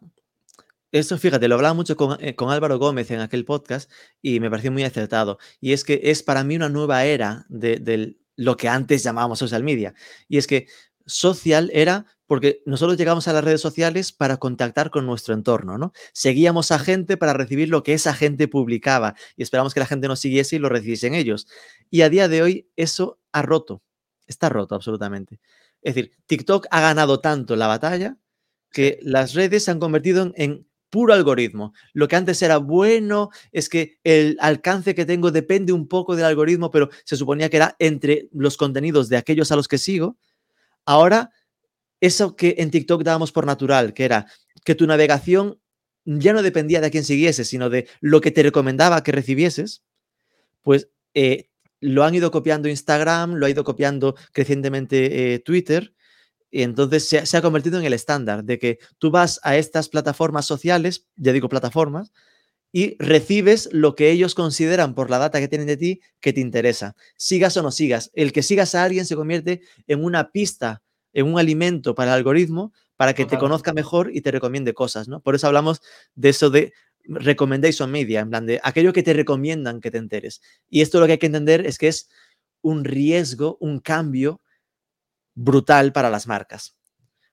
[0.91, 3.89] eso, fíjate, lo hablaba mucho eh, con, Álvaro Gómez en aquel podcast
[4.21, 5.37] y me pareció muy acertado.
[5.61, 9.63] Y es que es para mí una nueva era de, lo que antes llamábamos social
[9.63, 9.93] media.
[10.27, 10.67] Y es que
[11.05, 15.91] social era porque nosotros llegamos a las redes sociales para contactar con nuestro entorno, ¿no?
[16.13, 20.07] Seguíamos a gente para recibir lo que esa gente publicaba y esperamos que la gente
[20.07, 21.47] nos siguiese y lo recibiesen ellos.
[21.89, 23.81] Y a día de hoy eso ha roto,
[24.27, 25.39] está roto absolutamente.
[25.81, 28.17] Es decir, TikTok ha ganado tanto la batalla
[28.71, 31.73] que las redes se han convertido en puro algoritmo.
[31.93, 36.25] Lo que antes era bueno es que el alcance que tengo depende un poco del
[36.25, 40.17] algoritmo, pero se suponía que era entre los contenidos de aquellos a los que sigo.
[40.85, 41.31] Ahora,
[41.99, 44.27] eso que en TikTok dábamos por natural, que era
[44.63, 45.59] que tu navegación
[46.05, 49.83] ya no dependía de a quién siguieses, sino de lo que te recomendaba que recibieses,
[50.61, 55.93] pues eh, lo han ido copiando Instagram, lo ha ido copiando crecientemente eh, Twitter
[56.51, 60.45] y entonces se, ha convertido en el estándar de que tú vas a estas plataformas
[60.45, 62.11] sociales, ya digo plataformas,
[62.73, 66.41] y recibes lo que ellos consideran por la data que tienen de ti que te
[66.41, 66.95] interesa.
[67.17, 68.11] Sigas o no sigas.
[68.13, 70.81] El que sigas a alguien se convierte en una pista,
[71.13, 75.07] en un alimento para el algoritmo para que te conozca mejor y te recomiende cosas,
[75.07, 75.21] ¿no?
[75.21, 75.81] Por eso hablamos
[76.13, 76.71] de eso de
[77.03, 80.39] recommendation media, en plan de aquello que te recomiendan que te enteres.
[80.69, 82.09] Y esto lo que hay que entender es que es
[82.61, 84.39] un riesgo, un cambio
[85.35, 86.75] brutal para las marcas.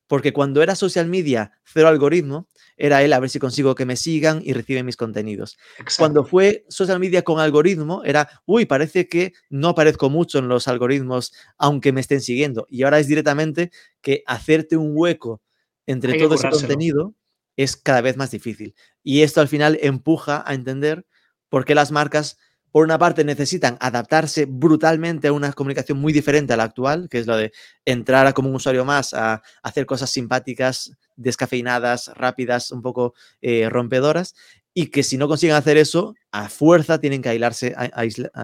[0.07, 3.95] Porque cuando era social media, cero algoritmo, era él a ver si consigo que me
[3.95, 5.59] sigan y reciben mis contenidos.
[5.99, 10.67] Cuando fue social media con algoritmo, era, uy, parece que no aparezco mucho en los
[10.67, 12.67] algoritmos, aunque me estén siguiendo.
[12.71, 13.71] Y ahora es directamente
[14.01, 15.43] que hacerte un hueco
[15.87, 17.15] entre todo ese contenido
[17.57, 18.75] es cada vez más difícil.
[19.03, 21.05] Y esto al final empuja a entender
[21.51, 22.39] por qué las marcas
[22.71, 27.19] por una parte necesitan adaptarse brutalmente a una comunicación muy diferente a la actual, que
[27.19, 27.53] es lo de
[27.85, 34.35] entrar como un usuario más a, hacer cosas simpáticas, descafeinadas, rápidas, un poco eh, rompedoras,
[34.75, 37.75] y que si no consiguen hacer eso, a fuerza tienen que aislarse,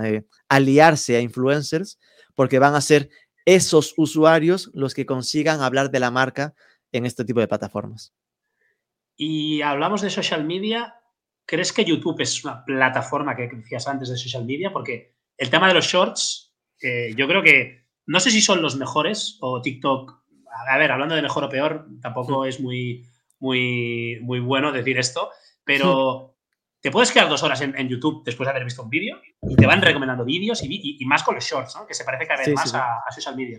[0.03, 1.99] eh, aliarse a influencers,
[2.35, 3.11] porque van a ser
[3.45, 6.55] esos usuarios los que consigan hablar de la marca
[6.93, 8.13] en este tipo de plataformas.
[9.17, 10.97] Y hablamos de social media,
[11.47, 14.73] ¿crees que YouTube es una plataforma que decías antes de social media?
[14.73, 18.77] Porque el tema de los shorts, eh, yo creo que no sé si son los
[18.77, 20.23] mejores o TikTok.
[20.69, 23.05] A ver, hablando de mejor o peor, tampoco es muy,
[23.41, 25.31] muy, muy bueno decir esto,
[25.65, 26.37] pero
[26.81, 29.67] te puedes quedar dos horas en, YouTube después de haber visto un vídeo y te
[29.67, 31.87] van recomendando vídeos y, más con los shorts, ¿no?
[31.87, 33.59] que se parece cada vez más a, social media.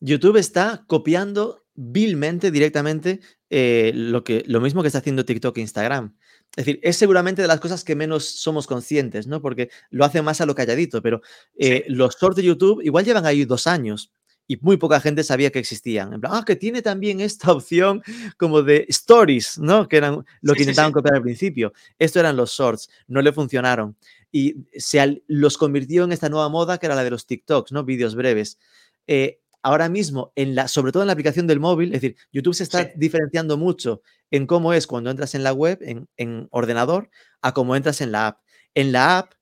[0.00, 5.60] YouTube está copiando vilmente, directamente, eh, lo, que, lo mismo que está haciendo TikTok e
[5.60, 6.16] Instagram.
[6.56, 9.40] Es decir, es seguramente de las cosas que menos somos conscientes, ¿no?
[9.40, 11.20] Porque lo hace más a lo calladito, pero
[11.56, 14.12] eh, los shorts de YouTube igual llevan ahí dos años
[14.50, 16.12] y muy poca gente sabía que existían.
[16.12, 18.02] En plan, ah, que tiene también esta opción
[18.36, 19.86] como de stories, ¿no?
[19.86, 21.72] Que eran lo que intentaban copiar al principio.
[22.00, 23.96] Esto eran los shorts, no le funcionaron.
[24.32, 27.84] Y se los convirtió en esta nueva moda que era la de los TikToks, ¿no?
[27.84, 28.58] Vídeos breves.
[29.06, 32.54] Eh, ahora mismo, en la, sobre todo en la aplicación del móvil, es decir, YouTube
[32.54, 37.10] se está diferenciando mucho en cómo es cuando entras en la web, en, en, ordenador,
[37.42, 38.40] a cómo entras en la app.
[38.74, 39.32] En la app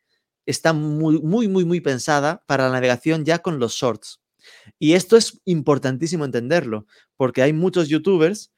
[0.46, 4.20] está muy, muy, muy, muy pensada para la navegación ya con los shorts.
[4.78, 8.52] Y esto es importantísimo entenderlo, porque hay muchos youtubers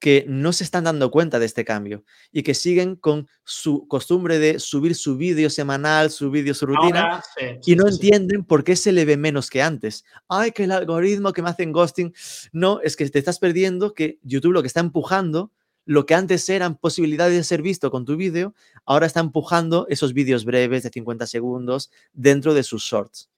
[0.00, 4.38] que no se están dando cuenta de este cambio y que siguen con su costumbre
[4.38, 7.22] de subir su vídeo semanal, su vídeo, su rutina,
[7.66, 10.04] y no entienden por qué se le ve menos que antes.
[10.26, 12.14] Ay, que el algoritmo que me hacen ghosting.
[12.50, 15.52] No, es que te estás perdiendo que YouTube lo que está empujando,
[15.84, 18.54] lo que antes eran posibilidades de ser visto con tu vídeo,
[18.86, 23.28] ahora está empujando esos vídeos breves de 50 segundos dentro de sus shorts.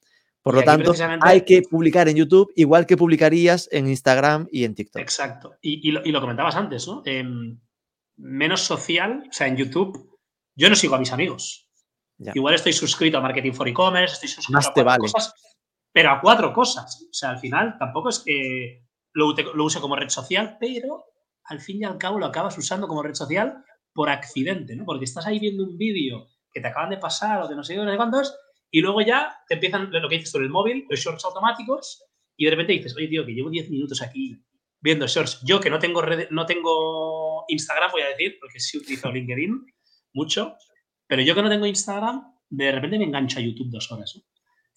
[0.43, 4.75] Por lo tanto, hay que publicar en YouTube igual que publicarías en Instagram y en
[4.75, 5.01] TikTok.
[5.01, 5.55] Exacto.
[5.61, 7.03] Y, lo, comentabas antes, ¿no?
[7.05, 7.61] Em,
[8.17, 10.19] menos social, o sea, en YouTube,
[10.57, 11.69] yo no sigo a mis amigos.
[12.35, 15.35] Igual estoy suscrito a Marketing for E-Commerce, estoy suscrito a cuatro cosas,
[15.93, 17.07] pero a cuatro cosas.
[17.09, 21.05] O sea, al final tampoco es que lo, lo use como red social, pero
[21.45, 24.85] al fin y al cabo lo acabas usando como red social por accidente, ¿no?
[24.85, 27.77] Porque estás ahí viendo un vídeo que te acaban de pasar o que no sé,
[27.77, 28.37] no sé cuántos,
[28.73, 32.03] y luego ya te empiezan lo que dices sobre el móvil, los shorts automáticos,
[32.37, 34.43] y de repente dices, oye, tío, que llevo 10 minutos aquí
[34.81, 35.43] viendo shorts.
[35.45, 39.67] Yo que no tengo, no tengo Instagram, voy a decir, porque sí utilizo LinkedIn
[40.15, 40.57] mucho,
[41.07, 44.19] pero yo que no tengo Instagram, de repente me engancho a YouTube dos horas.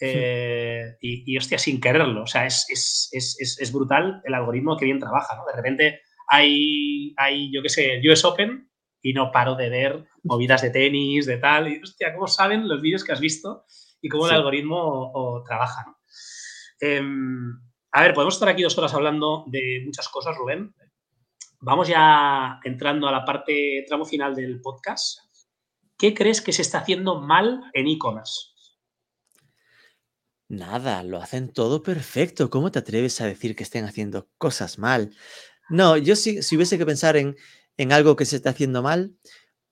[0.02, 2.24] Eh, y, y, hostia, sin quererlo.
[2.24, 5.46] O sea, es, es, es, es, brutal el algoritmo que bien trabaja, ¿no?
[5.46, 8.70] De repente hay, hay yo qué sé, US Open
[9.02, 11.72] y no paro de ver movidas de tenis, de tal.
[11.72, 13.64] Y hostia, ¿cómo saben los vídeos que has visto?
[14.02, 15.96] Y cómo el algoritmo trabaja.
[16.80, 17.60] Em,
[17.92, 20.76] a ver, podemos estar aquí dos horas hablando de muchas cosas, Rubén.
[21.62, 25.20] Vamos ya entrando a la parte, tramo final del podcast.
[25.98, 28.52] ¿Qué crees que se está haciendo mal en e-commerce?
[30.48, 32.50] Nada, lo hacen todo perfecto.
[32.50, 35.16] ¿Cómo te atreves a decir que estén haciendo cosas mal?
[35.70, 37.36] No, yo si, si hubiese que pensar en,
[37.78, 39.16] en algo que se está haciendo mal,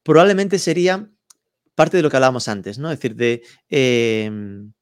[0.01, 1.11] probablemente sería
[1.75, 2.91] parte de lo que hablábamos antes, ¿no?
[2.91, 3.43] Es decir, de...
[3.69, 4.73] Em,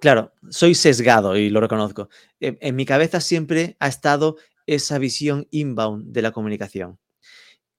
[0.00, 2.08] claro, soy sesgado y lo reconozco.
[2.40, 4.36] En, en, mi cabeza siempre ha estado
[4.66, 6.98] esa visión inbound de la comunicación.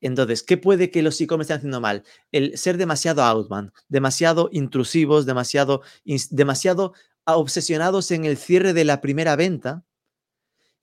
[0.02, 2.04] Entonces, ¿qué puede que los e-commerce estén haciendo mal?
[2.32, 5.82] El ser demasiado outbound, demasiado intrusivos, demasiado,
[6.30, 6.94] demasiado
[7.26, 9.84] obsesionados en el cierre de la primera venta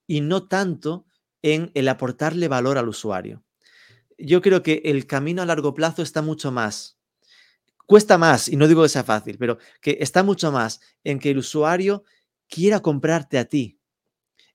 [0.07, 1.07] y no tanto
[1.43, 3.45] en el aportarle valor al usuario.
[4.18, 6.99] Yo creo que el camino a largo plazo está mucho más
[7.87, 11.30] cuesta más, y no digo que sea fácil, pero que está mucho más en que
[11.30, 12.05] el usuario
[12.49, 13.78] quiera comprarte a ti,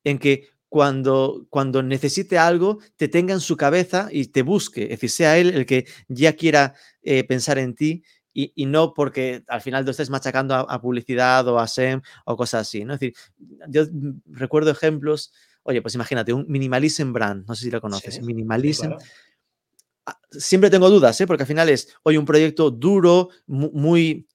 [0.04, 4.90] en que cuando, cuando necesite algo te tenga en su cabeza y te busque, es
[4.90, 8.04] decir, sea él el que ya quiera eh, pensar en ti
[8.34, 12.68] y, no porque al final tú estés machacando a, publicidad o a SEM o cosas
[12.68, 12.94] así, ¿no?
[12.94, 13.16] Es decir,
[13.68, 13.86] yo
[14.28, 18.98] recuerdo ejemplos, oye, pues imagínate, un Minimalism Brand, no sé si lo conoces, Minimalism, Ah,
[20.32, 21.28] siempre tengo dudas, ¿eh?
[21.28, 24.28] porque al final es hoy un proyecto duro, muy,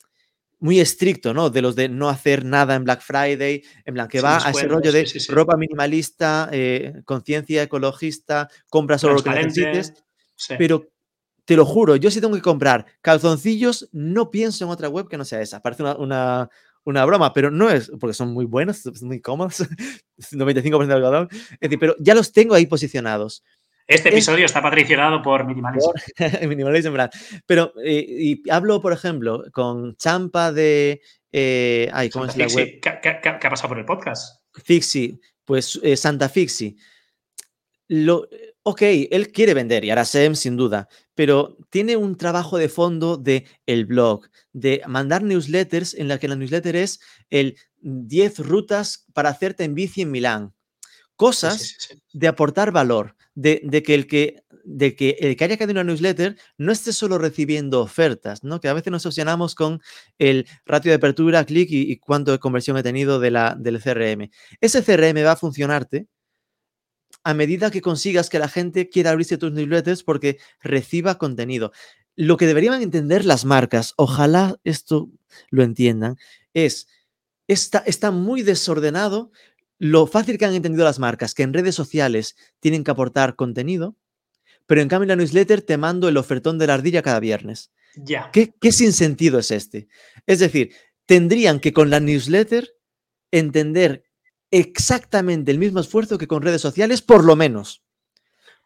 [0.59, 1.51] muy estricto, ¿no?
[1.51, 4.69] De los de no hacer nada en Black Friday, en plan que va a ese
[4.69, 9.93] rollo de ropa minimalista, eh, conciencia ecologista, compra solo lo que necesites.
[10.59, 10.89] Pero
[11.45, 15.19] te lo juro, yo si tengo que comprar calzoncillos, no pienso en otra web que
[15.19, 15.61] no sea esa.
[15.61, 16.49] Parece una,
[16.85, 19.67] una, broma, pero no es, porque son muy buenos, muy cómodos,
[20.31, 21.29] 95% de algodón.
[21.33, 23.43] Es decir, pero ya los tengo ahí posicionados.
[23.87, 25.91] Este episodio está patrocinado por Minimalism.
[26.49, 27.13] Minimalism Brand.
[27.47, 31.01] Pero, eh, y hablo, por ejemplo, con Champa de.
[31.31, 32.81] Eh, ay, ¿cómo es la web?
[32.81, 34.43] ¿Qué, ha pasado por el podcast?
[34.65, 36.77] Fixi, pues eh, Santa Fixi.
[37.89, 38.29] Lo,
[38.63, 43.17] ok, él quiere vender y ahora SEM sin duda, pero tiene un trabajo de fondo
[43.17, 49.07] de el blog, de mandar newsletters en la que la newsletter es el 10 rutas
[49.13, 50.55] para hacerte en bici en Milán.
[51.17, 51.77] Cosas
[52.13, 56.37] de aportar valor de, que el que de que el que haya caído una newsletter
[56.59, 58.61] no esté solo recibiendo ofertas, ¿no?
[58.61, 59.81] Que a veces nos obsesionamos con
[60.19, 64.31] el ratio de apertura, clic y, cuánto de conversión he tenido de la, del CRM.
[64.61, 66.07] Ese CRM va a funcionarte
[67.25, 71.73] a medida que consigas que la gente quiera abrirse tus newsletters porque reciba contenido.
[72.17, 75.11] Lo que deberían entender las marcas, ojalá esto
[75.51, 76.19] lo entiendan,
[76.53, 76.89] es,
[77.49, 79.31] está, está muy desordenado
[79.85, 83.97] lo fácil que han entendido las marcas, que en redes sociales tienen que aportar contenido,
[84.67, 87.73] pero en cambio en la newsletter te mando el ofertón de la ardilla cada viernes.
[87.97, 88.31] Ya.
[88.33, 89.89] ¿Qué, qué sinsentido es este?
[90.25, 90.73] Es decir,
[91.05, 92.71] tendrían que con la newsletter
[93.33, 94.05] entender
[94.53, 97.83] exactamente el mismo esfuerzo que con redes sociales, por lo menos.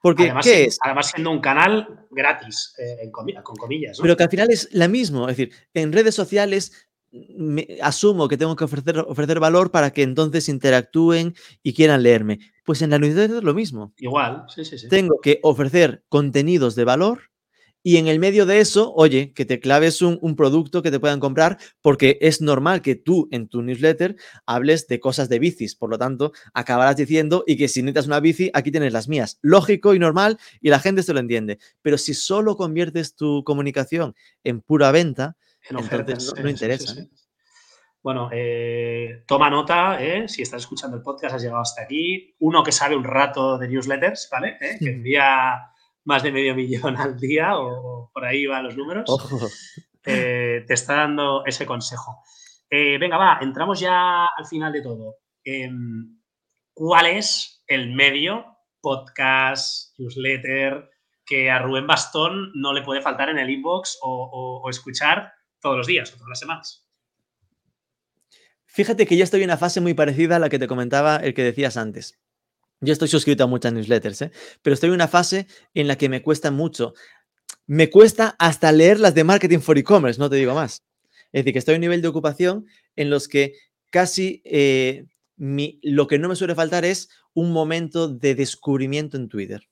[0.02, 0.78] Porque, además, ¿qué es?
[0.82, 3.98] además siendo un canal gratis, eh, en comi- con comillas.
[3.98, 4.02] ¿no?
[4.02, 5.30] Pero que al final es la mismo.
[5.30, 6.85] Es decir, en redes sociales
[7.36, 12.38] me- asumo que tengo que ofrecer, ofrecer valor para que entonces interactúen y quieran leerme.
[12.64, 13.92] Pues en la newsletter es lo mismo.
[13.98, 14.88] Igual, sí, sí, sí.
[14.88, 17.20] Tengo que ofrecer contenidos de valor
[17.82, 20.98] y en el medio de eso, oye, que te claves un, un producto que te
[20.98, 25.76] puedan comprar, porque es normal que tú en tu newsletter hables de cosas de bicis.
[25.76, 29.38] Por lo tanto, acabarás diciendo y que si necesitas una bici, aquí tienes las mías.
[29.40, 31.58] Lógico y normal y la gente se lo entiende.
[31.80, 35.36] Pero si solo conviertes tu comunicación en pura venta,
[35.70, 37.10] Entonces, no- no interesa, sí, sí.
[38.02, 42.36] Bueno, eh, toma nota, eh, si estás escuchando el podcast, has llegado hasta aquí.
[42.38, 44.56] Uno que sabe un rato de newsletters, ¿vale?
[44.60, 45.72] Eh, que envía
[46.04, 46.54] más de medio
[46.94, 49.06] millón al día o, por ahí van los números.
[50.02, 52.22] te está dando ese consejo.
[52.70, 55.16] Venga, va, entramos ya al final de todo.
[55.42, 56.20] Em,
[56.74, 58.44] ¿Cuál es el medio,
[58.80, 60.90] podcast, newsletter,
[61.24, 65.32] que a Rubén Bastón no le puede faltar en el inbox o, o- o escuchar
[65.66, 66.86] todos los días o todas las semanas?
[68.66, 71.34] Fíjate que yo estoy en una fase muy parecida a la que te comentaba el
[71.34, 72.20] que decías antes.
[72.80, 74.30] Yo estoy suscrito a muchas newsletters, ¿eh?
[74.62, 76.94] pero estoy en una fase en la que me cuesta mucho.
[77.66, 80.84] Me cuesta hasta leer las de marketing for e-commerce, no te digo más.
[81.32, 83.54] Es decir, que estoy en un nivel de ocupación en los que
[83.90, 85.06] casi eh,
[85.36, 89.68] lo que no me suele faltar es un momento de descubrimiento en Twitter,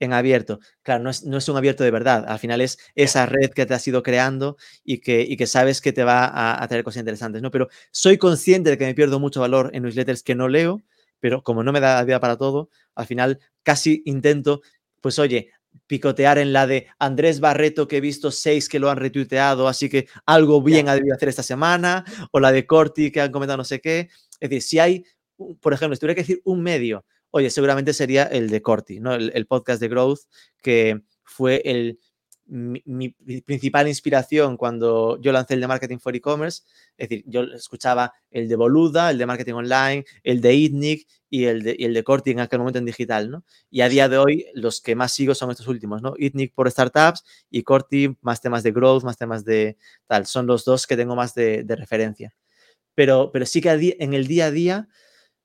[0.00, 0.60] en abierto.
[0.82, 3.66] Claro, no es, no es un abierto de verdad, al final es esa red que
[3.66, 6.84] te has ido creando y que, y que sabes que te va a, a traer
[6.84, 7.50] cosas interesantes, ¿no?
[7.50, 10.82] Pero soy consciente de que me pierdo mucho valor en newsletters que no leo,
[11.20, 14.60] pero como no me da la vida para todo, al final casi intento,
[15.00, 15.50] pues oye,
[15.86, 19.88] picotear en la de Andrés Barreto, que he visto seis que lo han retuiteado, así
[19.88, 23.58] que algo bien ha debido hacer esta semana, o la de Corti, que han comentado
[23.58, 24.08] no sé qué.
[24.40, 25.04] Es decir, si hay,
[25.60, 27.04] por ejemplo, si tuviera que decir un medio,
[27.36, 29.12] oye, seguramente sería el de Corti, ¿no?
[29.12, 30.20] El, podcast de Growth,
[30.62, 31.60] que fue
[32.46, 33.10] mi,
[33.40, 36.62] principal inspiración cuando yo lancé el de Marketing for E-Commerce.
[36.96, 41.46] Es decir, yo escuchaba el de Boluda, el de Marketing Online, el de ITNIC y
[41.46, 43.44] el de, y Corti en aquel momento en digital, ¿no?
[43.68, 46.14] Y a día de hoy los que más sigo son estos últimos, ¿no?
[46.16, 49.76] ITNIC por startups y Corti más temas de growth, más temas de
[50.06, 50.26] tal.
[50.26, 52.32] Son los dos que tengo más de, de referencia.
[52.94, 54.88] Pero, pero sí que en el día a día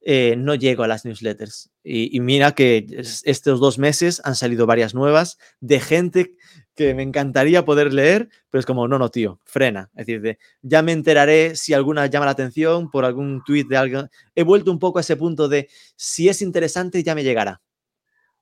[0.01, 1.69] eh, no llego a las newsletters.
[1.83, 6.35] Y, y mira que es- estos dos meses han salido varias nuevas de gente
[6.75, 9.89] que me encantaría poder leer, pero es como, no, no, tío, frena.
[9.95, 13.75] Es decir, de, ya me enteraré si alguna llama la atención por algún tweet de
[13.77, 14.09] alguien.
[14.35, 17.61] He vuelto un poco a ese punto de, si es interesante, ya me llegará.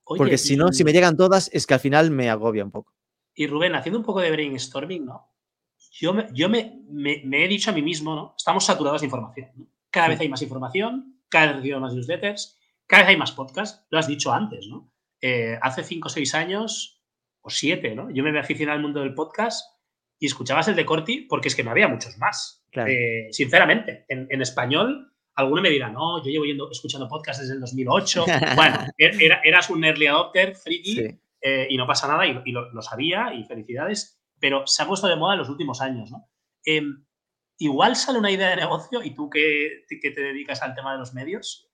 [0.04, 2.64] Oye, Porque si no, si y- me llegan todas, es que al final me agobia
[2.64, 2.94] un poco.
[3.34, 5.32] Y Rubén, haciendo un poco de brainstorming, ¿no?
[5.92, 8.36] Yo me, yo me, me- me he dicho a mí mismo, ¿no?
[8.38, 9.50] Estamos saturados de información.
[9.56, 9.66] ¿no?
[9.90, 13.86] Cada vez hay más información, cada vez recibo más newsletters, cada vez hay más podcasts.
[13.90, 14.92] Lo has dicho antes, ¿no?
[15.22, 17.04] Eh, hace cinco o seis años,
[17.42, 18.10] o siete, ¿no?
[18.12, 19.66] Yo me había aficionado al mundo del podcast
[20.20, 22.66] y escuchabas el de Corti porque es que no había muchos más.
[22.72, 22.92] Claro.
[22.92, 27.54] Eh, sinceramente, en, en español, alguno me dirá, no, yo llevo yendo, escuchando podcasts desde
[27.56, 28.26] el 2008.
[28.56, 31.20] bueno, er- era- eras un early adopter, friki, Sí.
[31.42, 34.88] eh, y no pasa nada, y, y lo, lo sabía, y felicidades, pero se ha
[34.88, 36.28] puesto de moda en los últimos años, ¿no?
[37.58, 41.00] Igual sale una idea de negocio, y tú que, que te dedicas al tema de
[41.00, 41.70] los medios,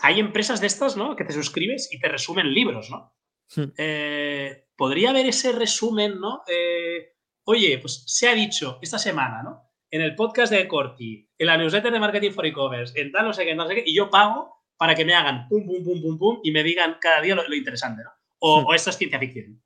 [0.00, 1.16] hay empresas de estas, ¿no?
[1.16, 3.14] Que te suscribes y te resumen libros, ¿no?
[3.54, 3.72] Hmm.
[3.76, 6.42] Eh, Podría haber ese resumen, ¿no?
[6.46, 9.70] Eh, oye, pues se ha dicho esta semana, ¿no?
[9.90, 13.32] En el podcast de Corti, en la newsletter de Marketing for E-Commerce, en tal no
[13.34, 16.00] sé qué, no sé qué, y yo pago para que me hagan pum, pum, pum,
[16.00, 18.10] pum, pum, y me digan cada día lo, lo interesante, ¿no?
[18.38, 18.66] O, Hmm.
[18.68, 19.62] o esto es ciencia ficción.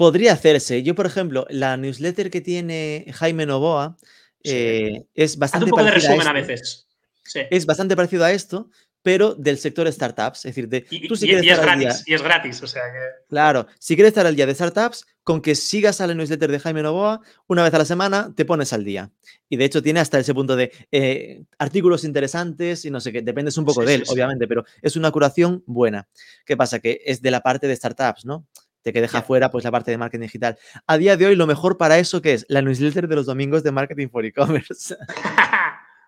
[0.00, 0.82] Podría hacerse.
[0.82, 3.98] Yo, por ejemplo, la newsletter que tiene Jaime Novoa
[4.42, 6.46] eh, es Haz bastante un poco de a resumen a esto.
[6.48, 6.86] veces.
[7.22, 7.40] Sí.
[7.50, 8.70] Es bastante parecido a esto,
[9.02, 10.38] pero del sector startups.
[10.38, 12.14] Es decir, de, Y, tú si y- quieres y es estar al día- gratis, y
[12.14, 12.98] es gratis, o sea que...
[13.28, 16.58] Claro, si quieres estar al día de startups, con que sigas a la newsletter de
[16.60, 19.12] Jaime Novoa, una vez a la semana te pones al día.
[19.50, 23.20] Y de hecho tiene hasta ese punto de eh, artículos interesantes y no sé qué,
[23.20, 24.14] dependes un poco Sí, de él, sí.
[24.14, 26.08] obviamente, pero es una curación buena.
[26.46, 26.80] ¿Qué pasa?
[26.80, 28.46] Que es de la parte de startups, ¿no?
[28.82, 30.58] Te que deja fuera pues la parte de marketing digital.
[30.86, 33.62] A día de hoy lo mejor para eso que es la newsletter de los domingos
[33.62, 34.96] de marketing for e-commerce.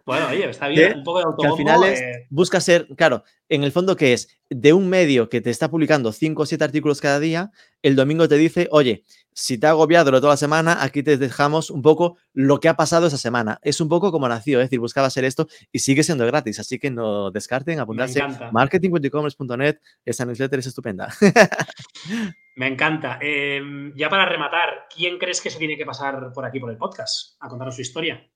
[0.04, 1.54] Bueno, oye, está bien, un poco de autobombo.
[1.54, 2.26] al final es, eh.
[2.28, 6.12] busca ser, claro, en el fondo que es de un medio que te está publicando
[6.12, 10.10] 5 o 7 artículos cada día, el domingo te dice, oye, si te ha agobiado
[10.10, 13.58] toda la semana, aquí te dejamos un poco lo que ha pasado esa semana.
[13.62, 16.78] Es un poco como nació, es decir, buscaba hacer esto y sigue siendo gratis, así
[16.78, 18.22] que no descarten, apuntarse
[18.52, 21.08] marketing.ecommerce.net, esa newsletter es estupenda.
[22.56, 23.18] Me encanta.
[23.20, 26.76] Em, ya para rematar, ¿quién crees que se tiene que pasar por aquí por el
[26.76, 28.28] podcast a contarnos su historia?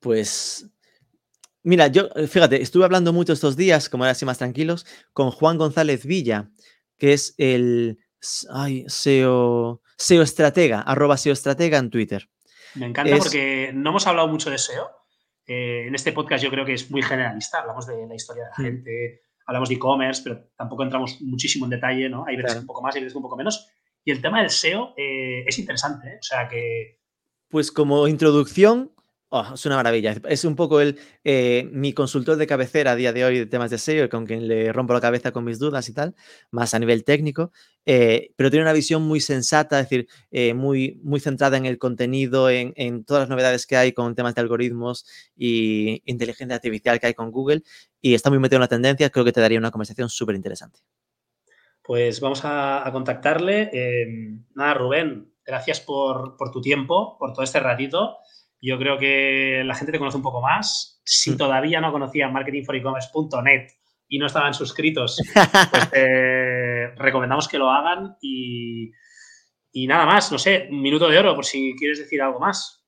[0.00, 0.70] Pues
[1.66, 5.32] Mira, yo, eh, fíjate, estuve hablando mucho estos días, como era así más tranquilos, con
[5.32, 6.48] Juan González Villa,
[6.96, 7.98] que es el
[8.50, 12.28] ay, SEO, SEO estratega, arroba SEO estratega en Twitter.
[12.76, 14.88] Me encanta porque no hemos hablado mucho de SEO.
[15.44, 18.48] Eh, en este podcast yo creo que es muy generalista, hablamos de la historia de
[18.50, 18.62] la mm.
[18.62, 22.24] gente, hablamos de e-commerce, pero tampoco entramos muchísimo en detalle, ¿no?
[22.28, 23.68] Hay veces un poco más, hay veces un poco menos.
[24.04, 27.00] Y el tema del SEO eh, es interesante, O sea que...
[27.48, 28.92] Pues como introducción,
[29.28, 30.14] Oh, es una maravilla.
[30.28, 33.70] Es un poco el, eh, mi consultor de cabecera a día de hoy de temas
[33.72, 36.14] de SEO, con quien le rompo la cabeza con mis dudas y tal,
[36.52, 37.50] más a nivel técnico,
[37.84, 41.76] eh, pero tiene una visión muy sensata, es decir, eh, muy, muy centrada en el
[41.76, 45.04] contenido, en, en, todas las novedades que hay con temas de algoritmos
[45.34, 47.62] y inteligencia artificial que hay con Google,
[48.00, 50.78] y está muy metido en la tendencia, creo que te daría una conversación súper interesante.
[51.82, 53.70] Pues vamos a, contactarle.
[54.54, 58.18] nada, Rubén, gracias por, por tu tiempo, por todo este ratito.
[58.60, 61.00] Yo creo que la gente te conoce un poco más.
[61.04, 61.36] Si mm.
[61.36, 63.68] todavía no conocían marketingforecommerce.net
[64.08, 65.20] y no estaban suscritos,
[65.70, 65.90] pues
[66.96, 68.92] recomendamos que lo hagan y,
[69.86, 72.84] nada más, no sé, un minuto de oro por si quieres decir algo más.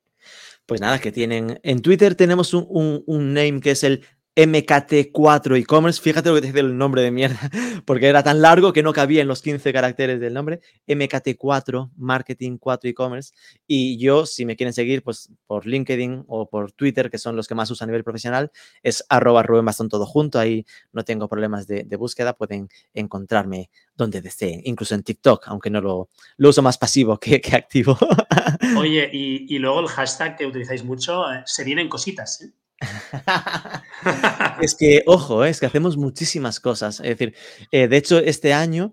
[0.66, 1.58] Pues nada, que tienen.
[1.62, 4.04] En Twitter tenemos un, un name que es el
[4.38, 6.00] MKT4 e-commerce.
[6.00, 7.50] Fíjate lo que te dice el nombre de mierda,
[7.84, 10.60] porque era tan largo que no cabía en los 15 caracteres del nombre.
[10.86, 13.34] MKT4, Marketing 4 e-commerce.
[13.66, 17.48] Y yo, si me quieren seguir, pues por LinkedIn o por Twitter, que son los
[17.48, 18.52] que más uso a nivel profesional,
[18.84, 20.38] es arroba Rubén Bastón todo junto.
[20.38, 25.80] Ahí no tengo problemas de, búsqueda, pueden encontrarme donde deseen, incluso en TikTok, aunque no
[25.80, 27.98] lo, lo uso más pasivo que, activo.
[28.78, 32.52] Oye, y, y, luego el hashtag que utilizáis mucho, eh, se vienen cositas, ¿eh?
[34.60, 37.00] es que, ojo, es que hacemos muchísimas cosas.
[37.00, 37.34] Es decir,
[37.72, 38.92] eh, de hecho, este año,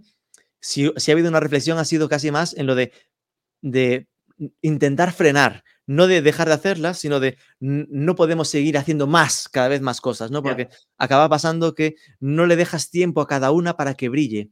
[0.60, 2.92] si, ha habido una reflexión, ha sido casi más en lo de,
[3.62, 4.08] de
[4.62, 9.68] intentar frenar, no de dejar de hacerlas, sino de no podemos seguir haciendo más, cada
[9.68, 10.42] vez más cosas, ¿no?
[10.42, 14.52] Porque acaba pasando que no le dejas tiempo a cada una para que brille.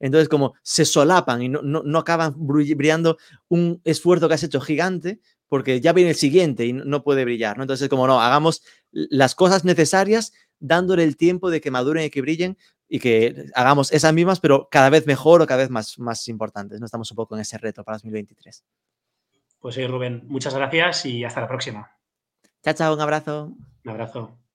[0.00, 3.16] Entonces, como se solapan y no, no, no acaban brillando
[3.48, 7.56] un esfuerzo que has hecho gigante, porque ya viene el siguiente y no puede brillar,
[7.56, 7.64] ¿no?
[7.64, 12.20] Entonces, como no, hagamos las cosas necesarias dándole el tiempo de que maduren y que
[12.20, 16.26] brillen y que hagamos esas mismas, pero cada vez mejor o cada vez más, más
[16.28, 16.80] importantes.
[16.80, 18.64] No estamos un poco en ese reto para 2023.
[19.60, 21.90] Pues sí, Rubén, muchas gracias y hasta la próxima.
[22.62, 23.54] Chao, chao, un abrazo.
[23.84, 24.47] Un abrazo.